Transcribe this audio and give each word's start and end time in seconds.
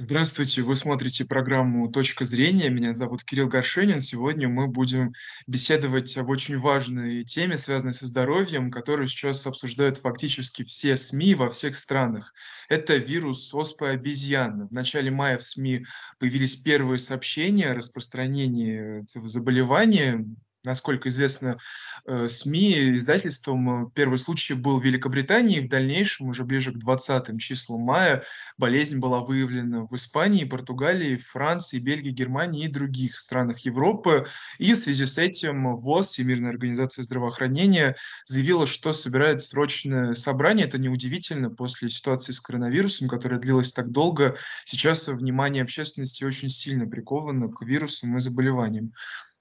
Здравствуйте, 0.00 0.62
вы 0.62 0.76
смотрите 0.76 1.24
программу 1.24 1.90
"Точка 1.90 2.24
зрения". 2.24 2.68
Меня 2.70 2.92
зовут 2.92 3.24
Кирилл 3.24 3.48
Горшенин. 3.48 4.00
Сегодня 4.00 4.48
мы 4.48 4.68
будем 4.68 5.12
беседовать 5.48 6.16
об 6.16 6.28
очень 6.28 6.56
важной 6.56 7.24
теме, 7.24 7.58
связанной 7.58 7.92
со 7.92 8.06
здоровьем, 8.06 8.70
которую 8.70 9.08
сейчас 9.08 9.44
обсуждают 9.44 9.98
фактически 9.98 10.62
все 10.62 10.96
СМИ 10.96 11.34
во 11.34 11.50
всех 11.50 11.76
странах. 11.76 12.32
Это 12.68 12.94
вирус 12.96 13.52
оспы 13.52 13.88
обезьян. 13.88 14.68
В 14.68 14.72
начале 14.72 15.10
мая 15.10 15.36
в 15.36 15.42
СМИ 15.42 15.84
появились 16.20 16.54
первые 16.54 17.00
сообщения 17.00 17.70
о 17.70 17.74
распространении 17.74 19.02
этого 19.02 19.26
заболевания. 19.26 20.24
Насколько 20.64 21.08
известно, 21.08 21.58
э, 22.04 22.28
СМИ, 22.28 22.94
издательствам, 22.96 23.86
э, 23.86 23.90
первый 23.94 24.18
случай 24.18 24.54
был 24.54 24.80
в 24.80 24.84
Великобритании. 24.84 25.60
В 25.60 25.68
дальнейшем, 25.68 26.28
уже 26.28 26.44
ближе 26.44 26.72
к 26.72 26.78
20 26.78 27.38
числам 27.38 27.82
мая, 27.82 28.24
болезнь 28.56 28.98
была 28.98 29.20
выявлена 29.20 29.84
в 29.84 29.94
Испании, 29.94 30.44
Португалии, 30.44 31.14
Франции, 31.14 31.78
Бельгии, 31.78 32.10
Германии 32.10 32.64
и 32.64 32.68
других 32.68 33.18
странах 33.18 33.60
Европы. 33.60 34.26
И 34.58 34.74
в 34.74 34.78
связи 34.78 35.06
с 35.06 35.16
этим 35.16 35.76
ВОЗ, 35.76 36.08
Всемирная 36.08 36.50
организация 36.50 37.04
здравоохранения, 37.04 37.94
заявила, 38.24 38.66
что 38.66 38.92
собирает 38.92 39.40
срочное 39.40 40.14
собрание. 40.14 40.66
Это 40.66 40.78
неудивительно 40.78 41.50
после 41.50 41.88
ситуации 41.88 42.32
с 42.32 42.40
коронавирусом, 42.40 43.08
которая 43.08 43.38
длилась 43.38 43.72
так 43.72 43.92
долго. 43.92 44.36
Сейчас 44.64 45.06
внимание 45.06 45.62
общественности 45.62 46.24
очень 46.24 46.48
сильно 46.48 46.84
приковано 46.86 47.48
к 47.48 47.62
вирусам 47.62 48.16
и 48.16 48.20
заболеваниям. 48.20 48.92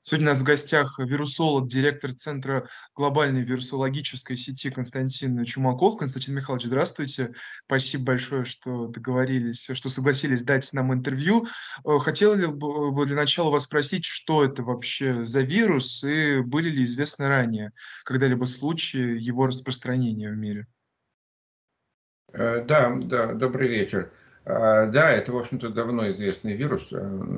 Сегодня 0.07 0.27
у 0.27 0.29
нас 0.29 0.39
в 0.39 0.45
гостях 0.45 0.97
вирусолог, 0.99 1.67
директор 1.67 2.13
Центра 2.13 2.69
глобальной 2.95 3.41
вирусологической 3.41 4.37
сети 4.37 4.71
Константин 4.71 5.43
Чумаков. 5.43 5.97
Константин 5.97 6.33
Михайлович, 6.33 6.67
здравствуйте. 6.67 7.33
Спасибо 7.65 8.05
большое, 8.05 8.45
что 8.45 8.87
договорились, 8.87 9.69
что 9.73 9.89
согласились 9.89 10.43
дать 10.43 10.71
нам 10.71 10.93
интервью. 10.93 11.47
Э, 11.83 11.97
хотел 11.99 12.37
бы 12.37 13.05
для 13.05 13.17
начала 13.17 13.49
вас 13.49 13.63
спросить, 13.63 14.05
что 14.05 14.45
это 14.45 14.63
вообще 14.63 15.25
за 15.25 15.41
вирус 15.41 16.05
и 16.05 16.39
были 16.39 16.69
ли 16.69 16.85
известны 16.85 17.27
ранее 17.27 17.73
когда-либо 18.05 18.45
случаи 18.45 19.19
его 19.19 19.47
распространения 19.47 20.31
в 20.31 20.37
мире? 20.37 20.67
Э, 22.31 22.63
да, 22.63 22.95
да, 22.95 23.33
добрый 23.33 23.67
вечер. 23.67 24.09
Э, 24.45 24.89
да, 24.89 25.11
это, 25.11 25.33
в 25.33 25.37
общем-то, 25.37 25.67
давно 25.67 26.09
известный 26.11 26.53
вирус. 26.55 26.93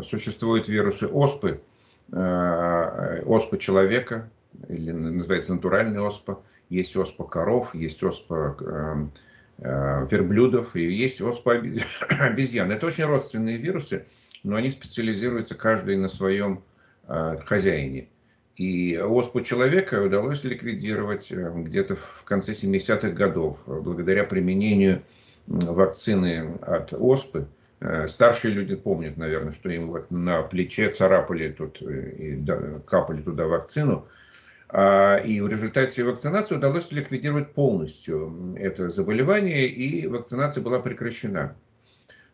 Существуют 0.07 0.69
вирусы 0.69 1.07
оспы, 1.07 1.63
Э, 1.63 1.78
оспа 2.11 3.57
человека, 3.57 4.29
или 4.67 4.91
называется 4.91 5.53
натуральная 5.53 6.01
оспа, 6.01 6.41
есть 6.69 6.95
оспа 6.95 7.23
коров, 7.23 7.73
есть 7.73 8.03
оспа 8.03 8.55
э, 8.59 9.07
э, 9.59 10.07
верблюдов 10.09 10.75
и 10.75 10.83
есть 10.83 11.21
оспа 11.21 11.53
обезьян. 12.09 12.71
Это 12.71 12.87
очень 12.87 13.05
родственные 13.05 13.57
вирусы, 13.57 14.05
но 14.43 14.55
они 14.55 14.71
специализируются 14.71 15.55
каждый 15.55 15.97
на 15.97 16.09
своем 16.09 16.63
хозяине. 17.45 18.07
И 18.55 18.95
оспу 18.95 19.41
человека 19.41 19.99
удалось 19.99 20.43
ликвидировать 20.43 21.31
где-то 21.31 21.95
в 21.95 22.23
конце 22.23 22.51
70-х 22.51 23.09
годов 23.09 23.57
благодаря 23.65 24.25
применению 24.25 25.01
вакцины 25.47 26.53
от 26.61 26.93
оспы– 26.93 27.47
Э, 27.57 27.58
старшие 28.07 28.53
люди 28.53 28.75
помнят, 28.75 29.17
наверное, 29.17 29.53
что 29.53 29.69
им 29.69 29.87
вот 29.87 30.11
на 30.11 30.41
плече 30.41 30.89
царапали 30.89 31.49
тут 31.49 31.81
э, 31.81 32.11
и 32.11 32.45
капали 32.85 33.21
туда 33.21 33.45
вакцину. 33.47 34.07
А, 34.71 35.17
и 35.17 35.41
в 35.41 35.47
результате 35.47 36.03
вакцинации 36.03 36.55
удалось 36.55 36.91
ликвидировать 36.91 37.53
полностью 37.53 38.55
это 38.57 38.89
заболевание, 38.89 39.67
и 39.67 40.05
вакцинация 40.07 40.61
была 40.61 40.79
прекращена. 40.79 41.55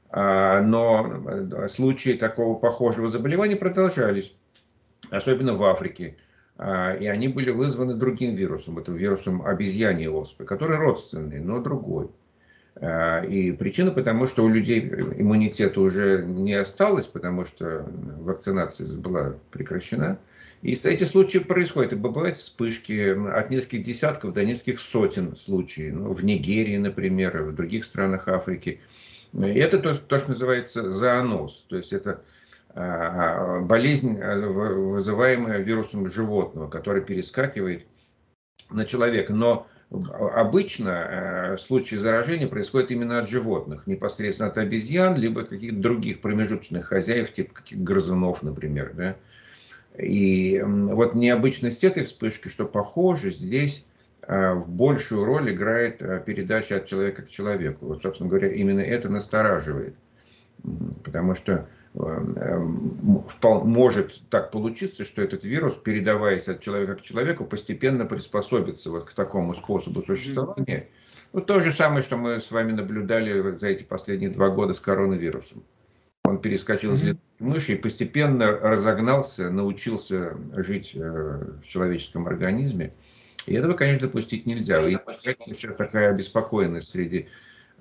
А, 0.09 0.61
но 0.61 1.23
э, 1.27 1.67
случаи 1.69 2.13
такого 2.17 2.57
похожего 2.57 3.07
заболевания 3.07 3.55
продолжались, 3.55 4.35
особенно 5.11 5.53
в 5.53 5.63
Африке. 5.63 6.17
А, 6.57 6.93
и 6.93 7.05
они 7.05 7.27
были 7.27 7.51
вызваны 7.51 7.95
другим 7.95 8.35
вирусом, 8.35 8.79
это 8.79 8.91
вирусом 8.91 9.45
обезьяньей 9.45 10.09
оспы, 10.09 10.43
который 10.43 10.77
родственный, 10.77 11.39
но 11.39 11.61
другой. 11.61 12.09
А, 12.81 13.21
и 13.21 13.51
причина 13.51 13.91
потому, 13.91 14.27
что 14.27 14.43
у 14.43 14.49
людей 14.49 14.81
иммунитета 15.17 15.79
уже 15.79 16.23
не 16.25 16.53
осталось, 16.53 17.07
потому 17.07 17.45
что 17.45 17.87
вакцинация 18.19 18.87
была 18.87 19.35
прекращена. 19.51 20.19
И 20.61 20.73
эти 20.73 21.03
случаи 21.03 21.37
происходят. 21.37 21.93
И 21.93 21.95
бывают 21.95 22.37
вспышки 22.37 23.15
от 23.29 23.49
нескольких 23.49 23.83
десятков 23.83 24.33
до 24.33 24.43
нескольких 24.43 24.81
сотен 24.81 25.35
случаев. 25.37 25.93
Ну, 25.93 26.13
в 26.13 26.23
Нигерии, 26.23 26.77
например, 26.77 27.43
в 27.43 27.55
других 27.55 27.85
странах 27.85 28.27
Африки. 28.27 28.81
И 29.33 29.37
это 29.37 29.79
то, 29.79 29.95
то, 29.95 30.19
что 30.19 30.29
называется 30.29 30.91
зооноз. 30.91 31.65
То 31.69 31.77
есть 31.77 31.93
это 31.93 32.21
а, 32.73 33.61
болезнь, 33.61 34.19
вызываемая 34.19 35.59
вирусом 35.59 36.11
животного, 36.11 36.69
который 36.69 37.03
перескакивает 37.03 37.85
на 38.71 38.85
человека. 38.85 39.33
Но 39.33 39.67
обычно 39.91 40.89
э, 40.89 41.57
случаи 41.57 41.95
заражения 41.95 42.47
происходят 42.47 42.91
именно 42.91 43.19
от 43.19 43.29
животных, 43.29 43.85
непосредственно 43.87 44.49
от 44.49 44.57
обезьян, 44.57 45.15
либо 45.15 45.43
каких-то 45.43 45.77
других 45.77 46.21
промежуточных 46.21 46.87
хозяев, 46.87 47.31
типа 47.31 47.53
каких 47.53 47.79
грызунов, 47.79 48.41
например. 48.43 48.93
Да? 48.93 49.15
И 49.97 50.61
вот 50.65 51.15
необычность 51.15 51.83
этой 51.83 52.03
вспышки, 52.03 52.49
что 52.49 52.65
похоже, 52.65 53.31
здесь 53.31 53.85
э, 54.23 54.53
в 54.53 54.67
большую 54.67 55.23
роль 55.23 55.53
играет 55.53 56.01
э, 56.01 56.21
передача 56.25 56.77
от 56.77 56.87
человека 56.87 57.21
к 57.21 57.29
человеку. 57.29 57.85
Вот, 57.87 58.01
собственно 58.01 58.29
говоря, 58.29 58.51
именно 58.51 58.81
это 58.81 59.07
настораживает. 59.07 59.95
Потому 61.03 61.35
что 61.35 61.67
может 61.95 64.21
так 64.29 64.51
получиться, 64.51 65.05
что 65.05 65.21
этот 65.21 65.45
вирус, 65.45 65.75
передаваясь 65.75 66.47
от 66.47 66.59
человека 66.59 66.95
к 66.95 67.01
человеку, 67.01 67.45
постепенно 67.45 68.05
приспособится 68.05 68.91
вот 68.91 69.05
к 69.05 69.13
такому 69.13 69.55
способу 69.55 70.03
существования. 70.03 70.89
Ну, 71.31 71.41
то 71.41 71.59
же 71.59 71.71
самое, 71.71 72.03
что 72.03 72.17
мы 72.17 72.41
с 72.41 72.51
вами 72.51 72.73
наблюдали 72.73 73.57
за 73.57 73.67
эти 73.67 73.83
последние 73.83 74.29
два 74.29 74.49
года 74.49 74.73
с 74.73 74.79
коронавирусом. 74.79 75.63
Он 76.25 76.39
перескочил 76.39 76.93
из 76.93 77.03
mm-hmm. 77.03 77.17
мыши 77.39 77.73
и 77.73 77.77
постепенно 77.77 78.51
разогнался, 78.51 79.49
научился 79.49 80.35
жить 80.53 80.91
э, 80.95 81.45
в 81.61 81.67
человеческом 81.67 82.27
организме. 82.27 82.93
И 83.45 83.53
этого, 83.53 83.73
конечно, 83.73 84.07
допустить 84.07 84.45
нельзя. 84.45 84.83
И 84.87 84.97
сейчас 85.53 85.75
такая 85.75 86.09
обеспокоенность 86.09 86.89
среди 86.89 87.27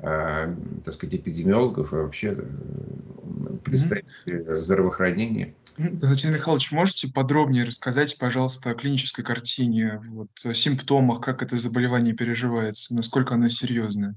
так 0.00 0.92
сказать, 0.92 1.14
эпидемиологов 1.14 1.92
и 1.92 1.96
вообще 1.96 2.36
э, 2.36 3.56
представителей 3.64 4.42
mm-hmm. 4.42 4.62
здравоохранения. 4.62 5.54
Константин 5.76 6.32
Михайлович, 6.32 6.70
можете 6.72 7.08
подробнее 7.08 7.64
рассказать, 7.64 8.16
пожалуйста, 8.18 8.70
о 8.70 8.74
клинической 8.74 9.24
картине, 9.24 10.00
вот, 10.06 10.28
о 10.44 10.54
симптомах, 10.54 11.20
как 11.20 11.42
это 11.42 11.58
заболевание 11.58 12.14
переживается, 12.14 12.94
насколько 12.94 13.34
оно 13.34 13.48
серьезное? 13.48 14.16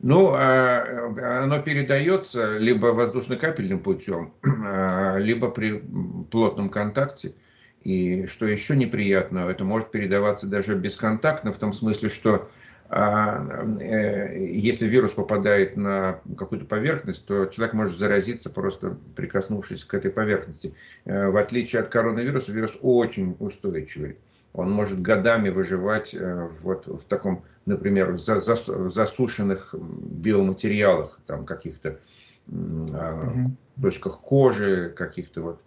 Ну, 0.00 0.32
а, 0.32 1.42
оно 1.42 1.60
передается 1.60 2.58
либо 2.58 2.86
воздушно-капельным 2.88 3.80
путем, 3.80 4.34
а, 4.42 5.16
либо 5.18 5.50
при 5.50 5.82
плотном 6.30 6.70
контакте. 6.70 7.34
И 7.82 8.26
что 8.26 8.46
еще 8.46 8.76
неприятно, 8.76 9.48
это 9.48 9.64
может 9.64 9.90
передаваться 9.90 10.46
даже 10.46 10.76
бесконтактно, 10.76 11.52
в 11.52 11.58
том 11.58 11.72
смысле, 11.72 12.08
что 12.08 12.34
э, 12.36 12.46
если 12.90 14.86
вирус 14.86 15.12
попадает 15.12 15.76
на 15.76 16.20
какую-то 16.38 16.64
поверхность, 16.64 17.26
то 17.26 17.44
человек 17.46 17.74
может 17.74 17.98
заразиться, 17.98 18.48
просто 18.48 18.96
прикоснувшись 19.14 19.84
к 19.84 19.92
этой 19.92 20.10
поверхности. 20.10 20.74
Э, 21.04 21.28
в 21.28 21.36
отличие 21.36 21.82
от 21.82 21.88
коронавируса, 21.88 22.50
вирус 22.50 22.78
очень 22.80 23.36
устойчивый. 23.40 24.16
Он 24.54 24.70
может 24.70 25.02
годами 25.02 25.50
выживать 25.50 26.14
э, 26.14 26.48
вот 26.62 26.86
в 26.86 27.04
таком, 27.04 27.44
например, 27.66 28.16
засушенных 28.16 29.74
биоматериалах, 29.74 31.20
там 31.26 31.44
каких-то 31.44 31.98
угу. 32.46 33.52
точках 33.82 34.20
кожи, 34.20 34.88
каких-то 34.96 35.42
вот 35.42 35.60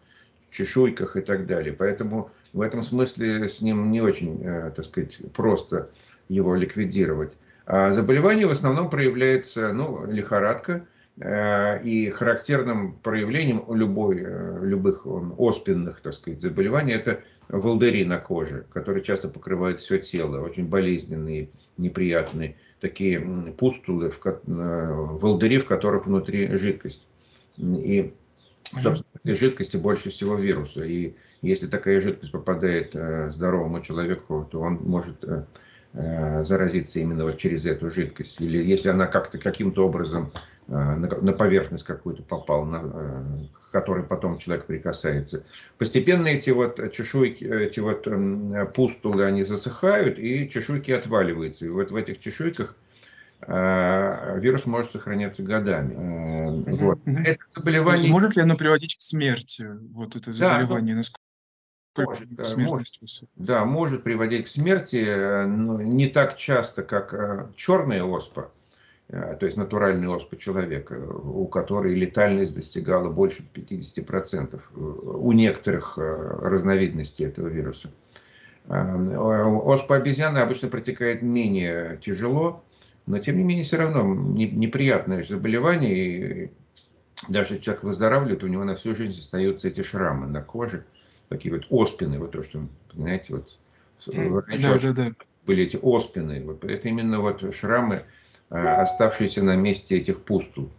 чешуйках 0.50 1.18
и 1.18 1.22
так 1.22 1.46
далее. 1.46 1.72
Поэтому 1.72 2.32
в 2.52 2.62
этом 2.62 2.82
смысле 2.82 3.48
с 3.48 3.62
ним 3.62 3.92
не 3.92 4.02
очень, 4.02 4.44
так 4.76 4.84
сказать, 4.84 5.20
просто 5.34 5.90
его 6.32 6.56
ликвидировать. 6.56 7.34
А 7.66 7.92
заболевание 7.92 8.48
в 8.48 8.52
основном 8.52 8.90
проявляется, 8.90 9.72
ну, 9.74 10.06
лихорадка, 10.06 10.88
э, 11.20 11.84
и 11.84 12.10
характерным 12.10 12.94
проявлением 13.04 13.64
любой, 13.70 14.22
э, 14.22 14.60
любых 14.64 15.06
оспенных, 15.06 16.02
так 16.02 16.14
сказать, 16.14 16.42
заболеваний 16.42 16.94
это 16.94 17.22
волдыри 17.50 18.06
на 18.06 18.18
коже, 18.18 18.66
которые 18.72 19.04
часто 19.04 19.28
покрывают 19.28 19.80
все 19.80 20.00
тело, 20.00 20.42
очень 20.42 20.68
болезненные, 20.68 21.50
неприятные, 21.78 22.56
такие 22.80 23.20
пустулы, 23.58 24.10
в, 24.10 24.20
э, 24.26 24.94
волдыри, 24.94 25.60
в 25.60 25.66
которых 25.66 26.08
внутри 26.08 26.56
жидкость. 26.56 27.08
И, 27.58 28.14
собственно, 28.72 29.06
в 29.14 29.18
этой 29.18 29.36
жидкости 29.36 29.78
больше 29.78 30.10
всего 30.10 30.36
вируса. 30.36 30.84
И 30.84 31.14
если 31.42 31.68
такая 31.68 32.00
жидкость 32.00 32.32
попадает 32.32 32.96
здоровому 33.34 33.82
человеку, 33.82 34.48
то 34.50 34.62
он 34.62 34.76
может 34.76 35.24
заразиться 35.94 37.00
именно 37.00 37.26
вот 37.26 37.38
через 37.38 37.66
эту 37.66 37.92
жидкость, 37.92 38.40
или 38.40 38.58
если 38.64 38.90
она 38.90 39.08
как-то 39.08 39.38
каким-то 39.38 39.86
образом 39.86 40.32
на 40.68 41.34
поверхность 41.34 41.84
какую-то 41.84 42.24
попал, 42.24 42.64
на, 42.66 42.80
к 43.52 43.72
которой 43.72 44.04
потом 44.04 44.38
человек 44.38 44.66
прикасается. 44.66 45.44
Постепенно 45.78 46.28
эти 46.28 46.52
вот 46.52 46.80
чешуйки, 46.94 47.44
эти 47.44 47.82
вот 47.82 48.08
пустулы, 48.74 49.26
они 49.26 49.44
засыхают, 49.44 50.18
и 50.18 50.50
чешуйки 50.50 50.92
отваливаются. 50.92 51.66
И 51.66 51.70
вот 51.70 51.92
в 51.92 51.96
этих 51.96 52.20
чешуйках 52.20 52.76
вирус 53.46 54.66
может 54.66 54.92
сохраняться 54.92 55.44
годами. 55.44 56.64
Вот. 56.70 57.00
Это 57.06 57.44
заболевание... 57.50 58.10
Может 58.10 58.36
ли 58.38 58.44
оно 58.44 58.56
приводить 58.56 58.96
к 58.96 59.02
смерти, 59.02 59.68
вот 59.94 60.16
это 60.16 60.32
заболевание? 60.32 60.96
Да, 60.96 61.02
может, 61.98 62.30
да, 62.30 62.44
может, 62.58 62.94
да, 63.36 63.66
может 63.66 64.04
приводить 64.04 64.46
к 64.46 64.48
смерти, 64.48 65.04
э, 65.06 65.46
но 65.46 65.82
не 65.82 66.08
так 66.08 66.38
часто, 66.38 66.84
как 66.84 67.14
э, 67.14 67.48
черная 67.56 68.04
оспа, 68.04 68.52
э, 69.10 69.36
то 69.40 69.46
есть 69.46 69.58
натуральная 69.58 70.10
оспа 70.10 70.38
человека, 70.38 70.94
у 70.94 71.48
которой 71.48 71.94
летальность 71.94 72.56
достигала 72.56 73.10
больше 73.10 73.44
50% 73.54 74.62
у 74.74 75.32
некоторых 75.34 75.98
разновидностей 75.98 77.26
этого 77.26 77.48
вируса. 77.48 77.92
Оспа 78.68 79.96
обезьяны 79.96 80.38
обычно 80.38 80.70
протекает 80.70 81.24
менее 81.24 82.00
тяжело, 82.02 82.64
но 83.06 83.18
тем 83.20 83.38
не 83.38 83.44
менее 83.44 83.66
все 83.66 83.78
равно 83.78 84.04
неприятное 84.04 85.24
заболевание. 85.24 86.46
И 86.46 86.52
даже 87.28 87.60
человек 87.60 87.84
выздоравливает, 87.84 88.44
у 88.44 88.48
него 88.48 88.64
на 88.64 88.76
всю 88.76 88.96
жизнь 88.96 89.20
остаются 89.20 89.68
эти 89.68 89.82
шрамы 89.82 90.28
на 90.28 90.42
коже– 90.42 90.86
такие 91.32 91.56
вот 91.56 91.66
оспины, 91.70 92.20
вот 92.20 92.32
то, 92.32 92.44
что, 92.44 92.68
знаете, 92.94 93.34
вот 93.36 93.58
да, 94.08 94.78
да, 94.78 94.94
да. 94.94 95.12
были 95.46 95.64
эти 95.64 95.80
оспины, 95.82 96.44
вот 96.44 96.64
это 96.66 96.90
именно 96.90 97.22
вот 97.22 97.54
шрамы, 97.56 98.02
а, 98.50 98.82
оставшиеся 98.82 99.42
на 99.42 99.56
месте 99.56 99.98
этих 99.98 100.22
пустул. 100.24 100.70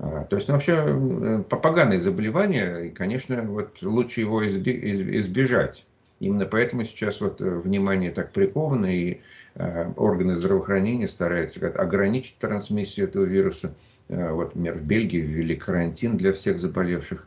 А, 0.00 0.24
то 0.24 0.36
есть 0.36 0.48
ну, 0.48 0.54
вообще 0.54 1.44
поганое 1.48 2.00
заболевание, 2.00 2.88
и, 2.88 2.90
конечно, 2.90 3.40
вот 3.42 3.82
лучше 3.82 4.20
его 4.20 4.46
избежать. 4.46 5.86
Именно 6.18 6.46
поэтому 6.46 6.84
сейчас 6.84 7.20
вот 7.20 7.40
э, 7.40 7.44
внимание 7.44 8.10
так 8.10 8.32
приковано, 8.32 8.86
и 8.86 9.20
а, 9.54 9.92
органы 9.96 10.34
здравоохранения 10.34 11.06
стараются 11.06 11.68
ограничить 11.68 12.38
трансмиссию 12.38 13.06
этого 13.06 13.24
вируса. 13.24 13.74
Вот, 14.08 14.54
например, 14.54 14.74
в 14.74 14.82
Бельгии 14.82 15.18
ввели 15.18 15.56
карантин 15.56 16.18
для 16.18 16.34
всех 16.34 16.58
заболевших. 16.58 17.26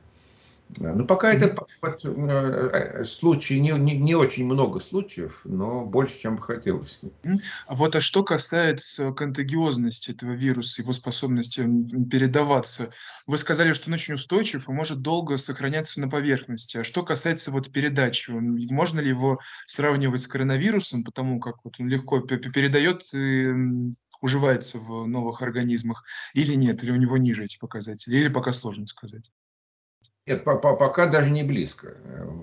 Ну, 0.76 1.06
пока 1.06 1.34
это 1.34 1.56
вот, 1.82 2.02
э, 2.04 3.04
случаи, 3.06 3.56
не, 3.56 3.72
не, 3.72 3.98
не 3.98 4.16
очень 4.16 4.46
много 4.46 4.80
случаев, 4.80 5.40
но 5.46 5.86
больше, 5.86 6.20
чем 6.20 6.36
бы 6.36 6.42
хотелось. 6.42 7.00
А 7.68 7.76
вот 7.76 7.96
а 7.96 8.02
что 8.02 8.24
касается 8.24 9.12
контагиозности 9.14 10.12
этого 10.12 10.32
вируса, 10.32 10.82
его 10.82 10.94
способности 10.94 11.62
передаваться, 12.10 12.92
вы 13.26 13.38
сказали, 13.38 13.72
что 13.72 13.90
он 13.90 13.94
очень 13.94 14.16
устойчив 14.16 14.68
и 14.68 14.72
может 14.72 15.02
долго 15.02 15.38
сохраняться 15.38 16.02
на 16.02 16.10
поверхности. 16.10 16.78
А 16.78 16.84
что 16.84 17.04
касается 17.04 17.52
вот 17.52 17.72
передачи, 17.72 18.30
можно 18.30 19.00
ли 19.00 19.10
его 19.10 19.40
сравнивать 19.66 20.22
с 20.22 20.28
коронавирусом, 20.28 21.04
потому 21.04 21.40
как 21.40 21.64
вот 21.64 21.76
он 21.80 21.88
легко 21.88 22.20
передает 22.20 23.04
и 23.14 23.54
уживается 24.22 24.80
в 24.80 25.08
новых 25.08 25.42
организмах, 25.42 26.04
или 26.34 26.56
нет, 26.56 26.84
или 26.84 26.92
у 26.92 26.96
него 26.96 27.18
ниже 27.18 27.46
эти 27.46 27.58
показатели, 27.58 28.18
или 28.18 28.28
пока 28.28 28.52
сложно 28.52 28.88
сказать? 28.88 29.32
Нет, 30.28 30.44
пока 30.44 31.08
даже 31.08 31.32
не 31.32 31.44
близко. 31.44 31.94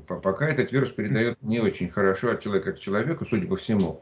Пока 0.09 0.49
этот 0.49 0.73
вирус 0.73 0.91
передает 0.91 1.41
не 1.43 1.61
очень 1.61 1.91
хорошо 1.91 2.33
от 2.33 2.41
человека 2.41 2.73
к 2.73 2.79
человеку, 2.79 3.27
судя 3.27 3.47
по 3.47 3.57
всему. 3.57 4.01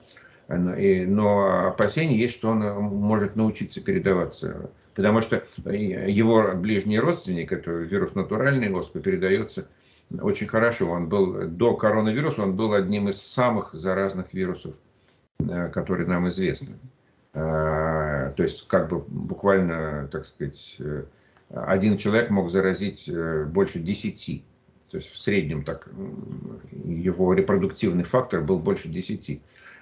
Но 0.48 1.66
опасения 1.68 2.16
есть, 2.16 2.34
что 2.34 2.50
он 2.50 2.60
может 2.60 3.34
научиться 3.34 3.80
передаваться. 3.80 4.70
Потому 4.94 5.20
что 5.20 5.42
его 5.66 6.52
ближний 6.54 7.00
родственник, 7.00 7.50
это 7.50 7.70
вирус 7.72 8.14
натуральный 8.14 8.70
оспы, 8.72 9.00
передается 9.00 9.66
очень 10.20 10.46
хорошо. 10.46 10.90
Он 10.90 11.08
был 11.08 11.48
до 11.48 11.74
коронавируса, 11.74 12.42
он 12.42 12.54
был 12.54 12.74
одним 12.74 13.08
из 13.08 13.20
самых 13.20 13.72
заразных 13.72 14.32
вирусов, 14.34 14.74
э, 15.38 15.68
которые 15.70 16.06
нам 16.06 16.28
известны. 16.28 16.76
То 17.32 18.34
есть, 18.36 18.68
как 18.68 18.90
бы 18.90 18.98
буквально, 18.98 20.06
так 20.12 20.26
сказать, 20.26 20.76
э, 20.80 21.04
один 21.52 21.98
человек 21.98 22.30
мог 22.30 22.50
заразить 22.50 23.08
э, 23.08 23.44
больше 23.44 23.78
десяти. 23.78 24.44
То 24.90 24.98
есть 24.98 25.10
в 25.10 25.18
среднем 25.18 25.64
так 25.64 25.88
его 26.84 27.32
репродуктивный 27.32 28.04
фактор 28.04 28.42
был 28.42 28.58
больше 28.58 28.88
десяти. 28.88 29.40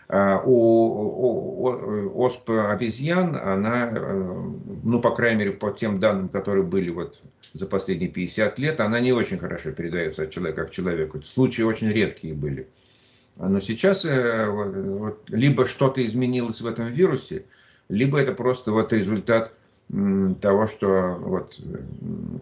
А 0.09 0.43
у, 0.45 0.53
у 0.53 2.21
оспы 2.21 2.59
обезьян, 2.59 3.37
она, 3.37 3.91
э, 3.93 4.51
ну, 4.83 5.01
по 5.01 5.15
крайней 5.15 5.39
мере, 5.39 5.53
по 5.53 5.71
тем 5.71 6.01
данным, 6.01 6.29
которые 6.29 6.65
были 6.65 6.91
вот 6.91 7.23
за 7.53 7.67
последние 7.67 8.11
50 8.11 8.59
лет, 8.59 8.81
она 8.81 8.99
не 8.99 9.13
очень 9.13 9.39
хорошо 9.39 9.71
передается 9.71 10.25
от 10.25 10.31
человека 10.31 10.65
к 10.65 10.71
человеку. 10.71 11.23
Случаи 11.23 11.63
очень 11.63 11.89
редкие 11.93 12.35
были. 12.35 12.69
Но 13.37 13.61
сейчас 13.61 14.05
э, 14.05 15.15
либо 15.29 15.67
что-то 15.67 16.05
изменилось 16.05 16.61
в 16.61 16.67
этом 16.67 16.87
вирусе, 16.89 17.45
либо 17.89 18.21
это 18.21 18.33
просто 18.33 18.73
вот 18.73 18.93
результат 18.93 19.55
того, 20.41 20.67
что 20.69 21.17
вот, 21.21 21.61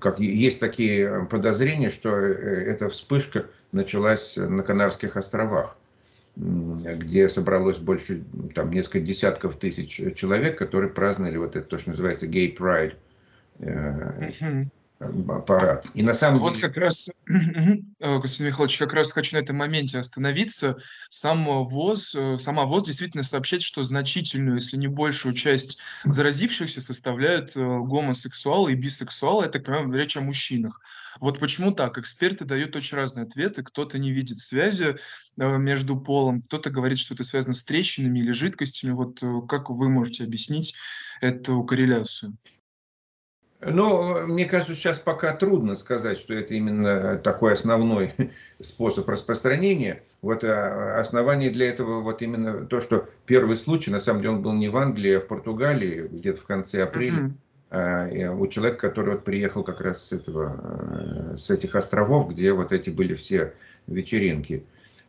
как 0.00 0.20
есть 0.20 0.60
такие 0.60 1.26
подозрения, 1.30 1.88
что 1.88 2.10
э, 2.10 2.70
эта 2.70 2.88
вспышка 2.88 3.46
началась 3.72 4.36
на 4.36 4.62
Канарских 4.62 5.16
островах, 5.16 5.76
где 6.36 7.28
собралось 7.28 7.78
больше, 7.78 8.22
там, 8.54 8.70
несколько 8.70 9.00
десятков 9.00 9.56
тысяч 9.56 10.16
человек, 10.16 10.58
которые 10.58 10.90
праздновали 10.90 11.38
вот 11.38 11.56
это, 11.56 11.66
то, 11.66 11.78
что 11.78 11.90
называется 11.90 12.26
gay 12.26 12.54
pride. 12.54 12.94
Uh-huh 13.60 14.68
аппарат. 15.00 15.86
И 15.94 16.02
на 16.02 16.14
самом 16.14 16.40
вот 16.40 16.54
деле... 16.54 16.68
как 16.68 16.76
раз, 16.76 17.08
э, 17.28 18.20
Константин 18.20 18.46
Михайлович, 18.46 18.78
как 18.78 18.92
раз 18.92 19.12
хочу 19.12 19.36
на 19.36 19.40
этом 19.40 19.56
моменте 19.56 19.98
остановиться. 19.98 20.76
Сам 21.08 21.44
ВОЗ, 21.64 22.14
э, 22.16 22.36
сама 22.38 22.64
ВОЗ 22.64 22.84
действительно 22.84 23.22
сообщает, 23.22 23.62
что 23.62 23.82
значительную, 23.84 24.56
если 24.56 24.76
не 24.76 24.88
большую 24.88 25.34
часть 25.34 25.78
заразившихся 26.04 26.80
составляют 26.80 27.56
э, 27.56 27.60
гомосексуалы 27.60 28.72
и 28.72 28.76
бисексуалы. 28.76 29.44
Это, 29.44 29.60
когда 29.60 29.96
речь 29.96 30.16
о 30.16 30.20
мужчинах. 30.20 30.80
Вот 31.20 31.38
почему 31.38 31.72
так? 31.72 31.98
Эксперты 31.98 32.44
дают 32.44 32.74
очень 32.74 32.96
разные 32.96 33.24
ответы. 33.24 33.62
Кто-то 33.62 33.98
не 33.98 34.12
видит 34.12 34.40
связи 34.40 34.96
между 35.36 35.98
полом, 35.98 36.42
кто-то 36.42 36.70
говорит, 36.70 36.98
что 36.98 37.14
это 37.14 37.24
связано 37.24 37.54
с 37.54 37.64
трещинами 37.64 38.20
или 38.20 38.30
жидкостями. 38.30 38.92
Вот 38.92 39.20
как 39.48 39.68
вы 39.70 39.88
можете 39.88 40.22
объяснить 40.22 40.74
эту 41.20 41.64
корреляцию? 41.64 42.36
Ну, 43.60 44.26
мне 44.26 44.44
кажется, 44.44 44.74
сейчас 44.74 45.00
пока 45.00 45.34
трудно 45.34 45.74
сказать, 45.74 46.18
что 46.18 46.32
это 46.32 46.54
именно 46.54 47.18
такой 47.18 47.54
основной 47.54 48.12
способ 48.60 49.08
распространения. 49.08 50.02
Вот 50.22 50.44
а, 50.44 51.00
основание 51.00 51.50
для 51.50 51.68
этого 51.68 52.00
вот 52.00 52.22
именно 52.22 52.66
то, 52.66 52.80
что 52.80 53.08
первый 53.26 53.56
случай, 53.56 53.90
на 53.90 53.98
самом 53.98 54.20
деле 54.20 54.34
он 54.34 54.42
был 54.42 54.52
не 54.52 54.68
в 54.68 54.76
Англии, 54.76 55.14
а 55.14 55.20
в 55.20 55.26
Португалии, 55.26 56.08
где-то 56.08 56.40
в 56.40 56.44
конце 56.44 56.84
апреля. 56.84 57.32
Uh-huh. 57.70 58.34
У 58.34 58.46
человека, 58.46 58.88
который 58.88 59.14
вот 59.14 59.24
приехал 59.24 59.62
как 59.62 59.82
раз 59.82 60.06
с, 60.06 60.12
этого, 60.12 61.36
с 61.36 61.50
этих 61.50 61.74
островов, 61.74 62.30
где 62.30 62.52
вот 62.52 62.72
эти 62.72 62.88
были 62.88 63.12
все 63.12 63.52
вечеринки. 63.86 64.64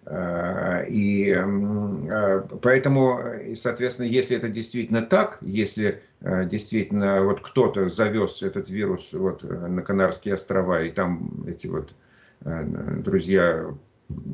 Э, 0.06 0.86
и 0.90 1.32
э, 1.36 2.42
поэтому, 2.62 3.22
соответственно, 3.56 4.08
если 4.08 4.36
это 4.36 4.50
действительно 4.50 5.04
так, 5.04 5.38
если 5.42 5.88
э, 5.88 6.00
действительно 6.22 7.24
вот 7.24 7.42
кто-то 7.42 7.90
завез 7.90 8.42
этот 8.44 8.70
вирус 8.70 9.14
вот 9.14 9.44
на 9.44 9.82
Канарские 9.82 10.34
острова, 10.34 10.84
и 10.84 10.92
там 10.92 11.46
эти 11.48 11.68
вот 11.68 11.94
друзья 12.42 13.74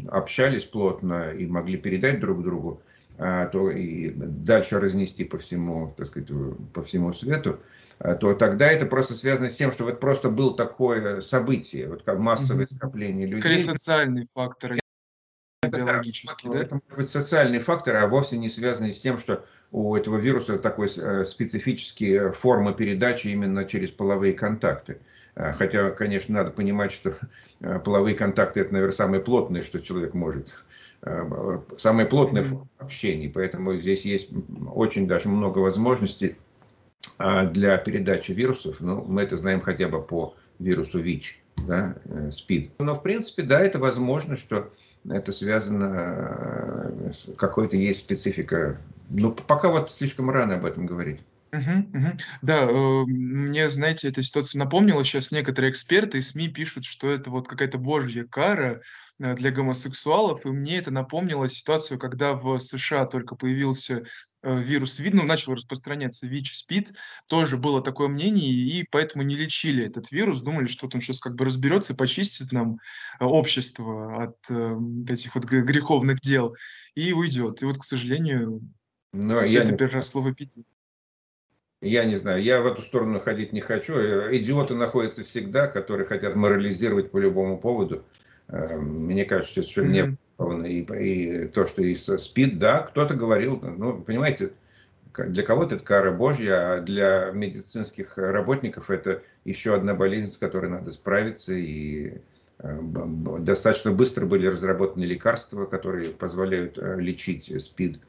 общались 0.09 0.63
плотно 0.65 1.31
и 1.31 1.45
могли 1.47 1.77
передать 1.77 2.19
друг 2.19 2.43
другу, 2.43 2.81
то 3.17 3.69
и 3.71 4.11
дальше 4.15 4.79
разнести 4.79 5.23
по 5.23 5.37
всему, 5.37 5.93
так 5.95 6.07
сказать, 6.07 6.29
по 6.73 6.81
всему 6.83 7.13
свету, 7.13 7.59
то 8.19 8.33
тогда 8.33 8.69
это 8.71 8.85
просто 8.85 9.13
связано 9.13 9.49
с 9.49 9.55
тем, 9.55 9.71
что 9.71 9.85
вот 9.85 9.99
просто 9.99 10.29
было 10.29 10.55
такое 10.55 11.21
событие, 11.21 11.87
вот 11.87 12.03
как 12.03 12.19
массовое 12.19 12.65
скопление 12.65 13.25
людей. 13.25 13.41
Скорее 13.41 13.59
социальный 13.59 14.25
фактор 14.25 14.73
биологически, 15.77 16.47
да? 16.47 16.59
Это 16.59 16.75
может 16.75 16.95
быть 16.95 17.09
социальный 17.09 17.59
фактор, 17.59 17.95
а 17.97 18.07
вовсе 18.07 18.37
не 18.37 18.49
связанный 18.49 18.93
с 18.93 19.01
тем, 19.01 19.17
что 19.17 19.45
у 19.71 19.95
этого 19.95 20.17
вируса 20.17 20.57
такой 20.57 20.89
э, 20.95 21.25
специфические 21.25 22.31
формы 22.31 22.73
передачи 22.73 23.27
именно 23.27 23.65
через 23.65 23.91
половые 23.91 24.33
контакты. 24.33 24.99
А, 25.35 25.53
хотя, 25.53 25.91
конечно, 25.91 26.33
надо 26.33 26.51
понимать, 26.51 26.93
что 26.93 27.17
э, 27.59 27.79
половые 27.79 28.15
контакты 28.15 28.61
это, 28.61 28.73
наверное, 28.73 28.95
самые 28.95 29.21
плотные, 29.21 29.63
что 29.63 29.81
человек 29.81 30.13
может. 30.13 30.53
Э, 31.01 31.59
самые 31.77 32.05
плотные 32.05 32.43
формы 32.43 32.69
общения. 32.77 33.29
Поэтому 33.29 33.75
здесь 33.75 34.05
есть 34.05 34.29
очень 34.73 35.07
даже 35.07 35.27
много 35.27 35.59
возможностей 35.59 36.37
а, 37.17 37.45
для 37.45 37.77
передачи 37.77 38.31
вирусов. 38.31 38.77
Ну, 38.79 39.03
мы 39.03 39.23
это 39.23 39.35
знаем 39.35 39.59
хотя 39.59 39.89
бы 39.89 40.01
по 40.01 40.35
вирусу 40.57 40.99
ВИЧ, 40.99 41.43
да, 41.67 41.95
СПИД. 42.31 42.79
Но, 42.79 42.95
в 42.95 43.03
принципе, 43.03 43.43
да, 43.43 43.59
это 43.59 43.77
возможно, 43.77 44.37
что 44.37 44.71
это 45.09 45.31
связано, 45.31 46.91
э, 47.27 47.33
какой-то 47.37 47.75
есть 47.77 47.99
специфика. 48.01 48.77
Но 49.09 49.31
пока 49.31 49.69
вот 49.69 49.91
слишком 49.91 50.29
рано 50.29 50.55
об 50.55 50.65
этом 50.65 50.85
говорить. 50.85 51.19
Мгм, 51.51 51.89
мгм. 51.93 52.17
Да, 52.41 52.63
э, 52.63 53.03
мне, 53.05 53.69
знаете, 53.69 54.09
эта 54.09 54.21
ситуация 54.21 54.59
напомнила, 54.59 55.03
сейчас 55.03 55.31
некоторые 55.31 55.71
эксперты 55.71 56.17
и 56.17 56.21
СМИ 56.21 56.49
пишут, 56.49 56.83
что 56.85 57.09
это 57.09 57.29
вот 57.29 57.47
какая-то 57.47 57.77
божья 57.77 58.25
кара, 58.25 58.81
э, 59.19 59.35
для 59.35 59.51
гомосексуалов. 59.51 60.45
И 60.45 60.49
мне 60.49 60.79
это 60.79 60.91
напомнило 60.91 61.47
ситуацию, 61.47 61.97
когда 61.97 62.33
в 62.33 62.59
США 62.59 63.05
только 63.05 63.35
появился, 63.35 64.03
вирус 64.45 64.99
ВИД, 64.99 65.15
ну, 65.15 65.23
начал 65.23 65.53
распространяться 65.53 66.27
ВИЧ-СПИД. 66.27 66.93
Тоже 67.27 67.57
было 67.57 67.81
такое 67.81 68.07
мнение, 68.07 68.49
и 68.49 68.83
поэтому 68.89 69.23
не 69.23 69.35
лечили 69.35 69.85
этот 69.85 70.11
вирус. 70.11 70.41
Думали, 70.41 70.67
что 70.67 70.89
он 70.93 71.01
сейчас 71.01 71.19
как 71.19 71.35
бы 71.35 71.45
разберется, 71.45 71.95
почистит 71.95 72.51
нам, 72.51 72.77
э, 73.19 73.25
общество 73.25 74.23
от, 74.23 74.37
э, 74.49 74.75
этих 75.09 75.35
вот 75.35 75.45
гре 75.45 75.61
греховных 75.61 76.19
дел 76.21 76.55
и 76.95 77.11
уйдет. 77.13 77.61
И 77.61 77.65
вот, 77.65 77.77
к 77.79 77.83
сожалению, 77.83 78.61
Но 79.13 79.43
всё 79.43 79.53
я 79.53 79.63
это 79.63 79.71
не 79.71 79.77
переросло 79.77 80.21
в 80.21 80.31
эпидемию. 80.31 80.65
Я 81.81 82.05
не 82.05 82.15
знаю, 82.15 82.41
я 82.41 82.61
в 82.61 82.65
эту 82.65 82.81
сторону 82.81 83.19
ходить 83.19 83.53
не 83.53 83.61
хочу. 83.61 83.95
Э, 83.95 84.35
идиоты 84.37 84.73
находятся 84.75 85.23
всегда, 85.23 85.67
которые 85.67 86.07
хотят 86.07 86.35
морализировать 86.35 87.11
по 87.11 87.17
любому 87.17 87.59
поводу. 87.59 88.05
Э, 88.47 88.77
мне 88.77 89.25
кажется, 89.25 89.51
что 89.51 89.61
это 89.61 89.69
совершенно 89.69 90.07
Мгм. 90.07 90.17
И, 90.37 90.79
и 90.81 91.47
то, 91.47 91.65
что 91.65 91.81
и 91.81 91.95
со 91.95 92.17
СПИД, 92.17 92.59
да, 92.59 92.79
кто-то 92.79 93.13
говорил, 93.13 93.59
ну, 93.61 94.01
понимаете, 94.01 94.51
для 95.17 95.43
кого-то 95.43 95.75
это 95.75 95.83
кара 95.83 96.11
Божья, 96.11 96.73
а 96.73 96.81
для 96.81 97.31
медицинских 97.31 98.17
работников 98.17 98.89
это 98.89 99.21
еще 99.45 99.75
одна 99.75 99.93
болезнь, 99.93 100.31
с 100.31 100.37
которой 100.37 100.69
надо 100.69 100.91
справиться. 100.91 101.53
И 101.53 102.17
э, 102.59 102.79
достаточно 103.39 103.91
быстро 103.91 104.25
были 104.25 104.47
разработаны 104.47 105.05
лекарства, 105.05 105.65
которые 105.65 106.09
позволяют 106.09 106.77
э, 106.77 106.99
лечить 106.99 107.49
СПИД. 107.61 107.99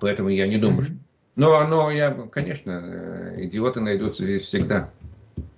Поэтому 0.00 0.28
я 0.28 0.46
не 0.46 0.58
думаю, 0.58 0.84
что 0.84 0.94
но, 1.36 1.66
но 1.66 1.90
я, 1.90 2.12
конечно, 2.30 2.80
э, 2.84 3.44
идиоты 3.44 3.80
найдутся 3.80 4.22
здесь 4.22 4.44
всегда. 4.44 4.90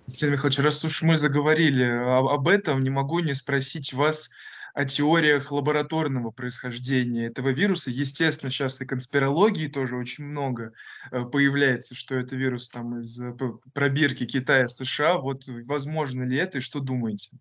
Константин 0.07 0.33
Михайлович, 0.33 0.59
раз 0.61 0.85
уж 0.85 1.03
мы 1.03 1.17
заговорили 1.17 1.85
об 1.85 2.49
этом, 2.49 2.83
не 2.83 2.91
могу 2.91 3.19
не 3.21 3.35
спросить 3.35 3.93
вас 3.93 4.31
о 4.77 4.85
теориях 4.85 5.53
лабораторного 5.53 6.31
происхождения 6.31 7.29
этого 7.29 7.49
вируса. 7.49 7.91
Естественно, 7.91 8.51
сейчас 8.51 8.79
и 8.83 8.85
конспирологии 8.85 9.69
тоже 9.69 9.97
очень 9.97 10.25
много 10.25 10.75
э, 11.11 11.25
появляется, 11.25 11.95
что 11.95 12.15
это 12.15 12.37
вирус 12.37 12.69
там 12.69 13.01
из 13.01 13.19
э, 13.19 13.35
пробирки 13.73 14.27
Китая, 14.27 14.69
США. 14.69 15.17
Вот 15.17 15.45
возможно 15.65 16.25
ли 16.25 16.37
это 16.37 16.59
и 16.59 16.61
что 16.61 16.81
думаете? 16.81 17.39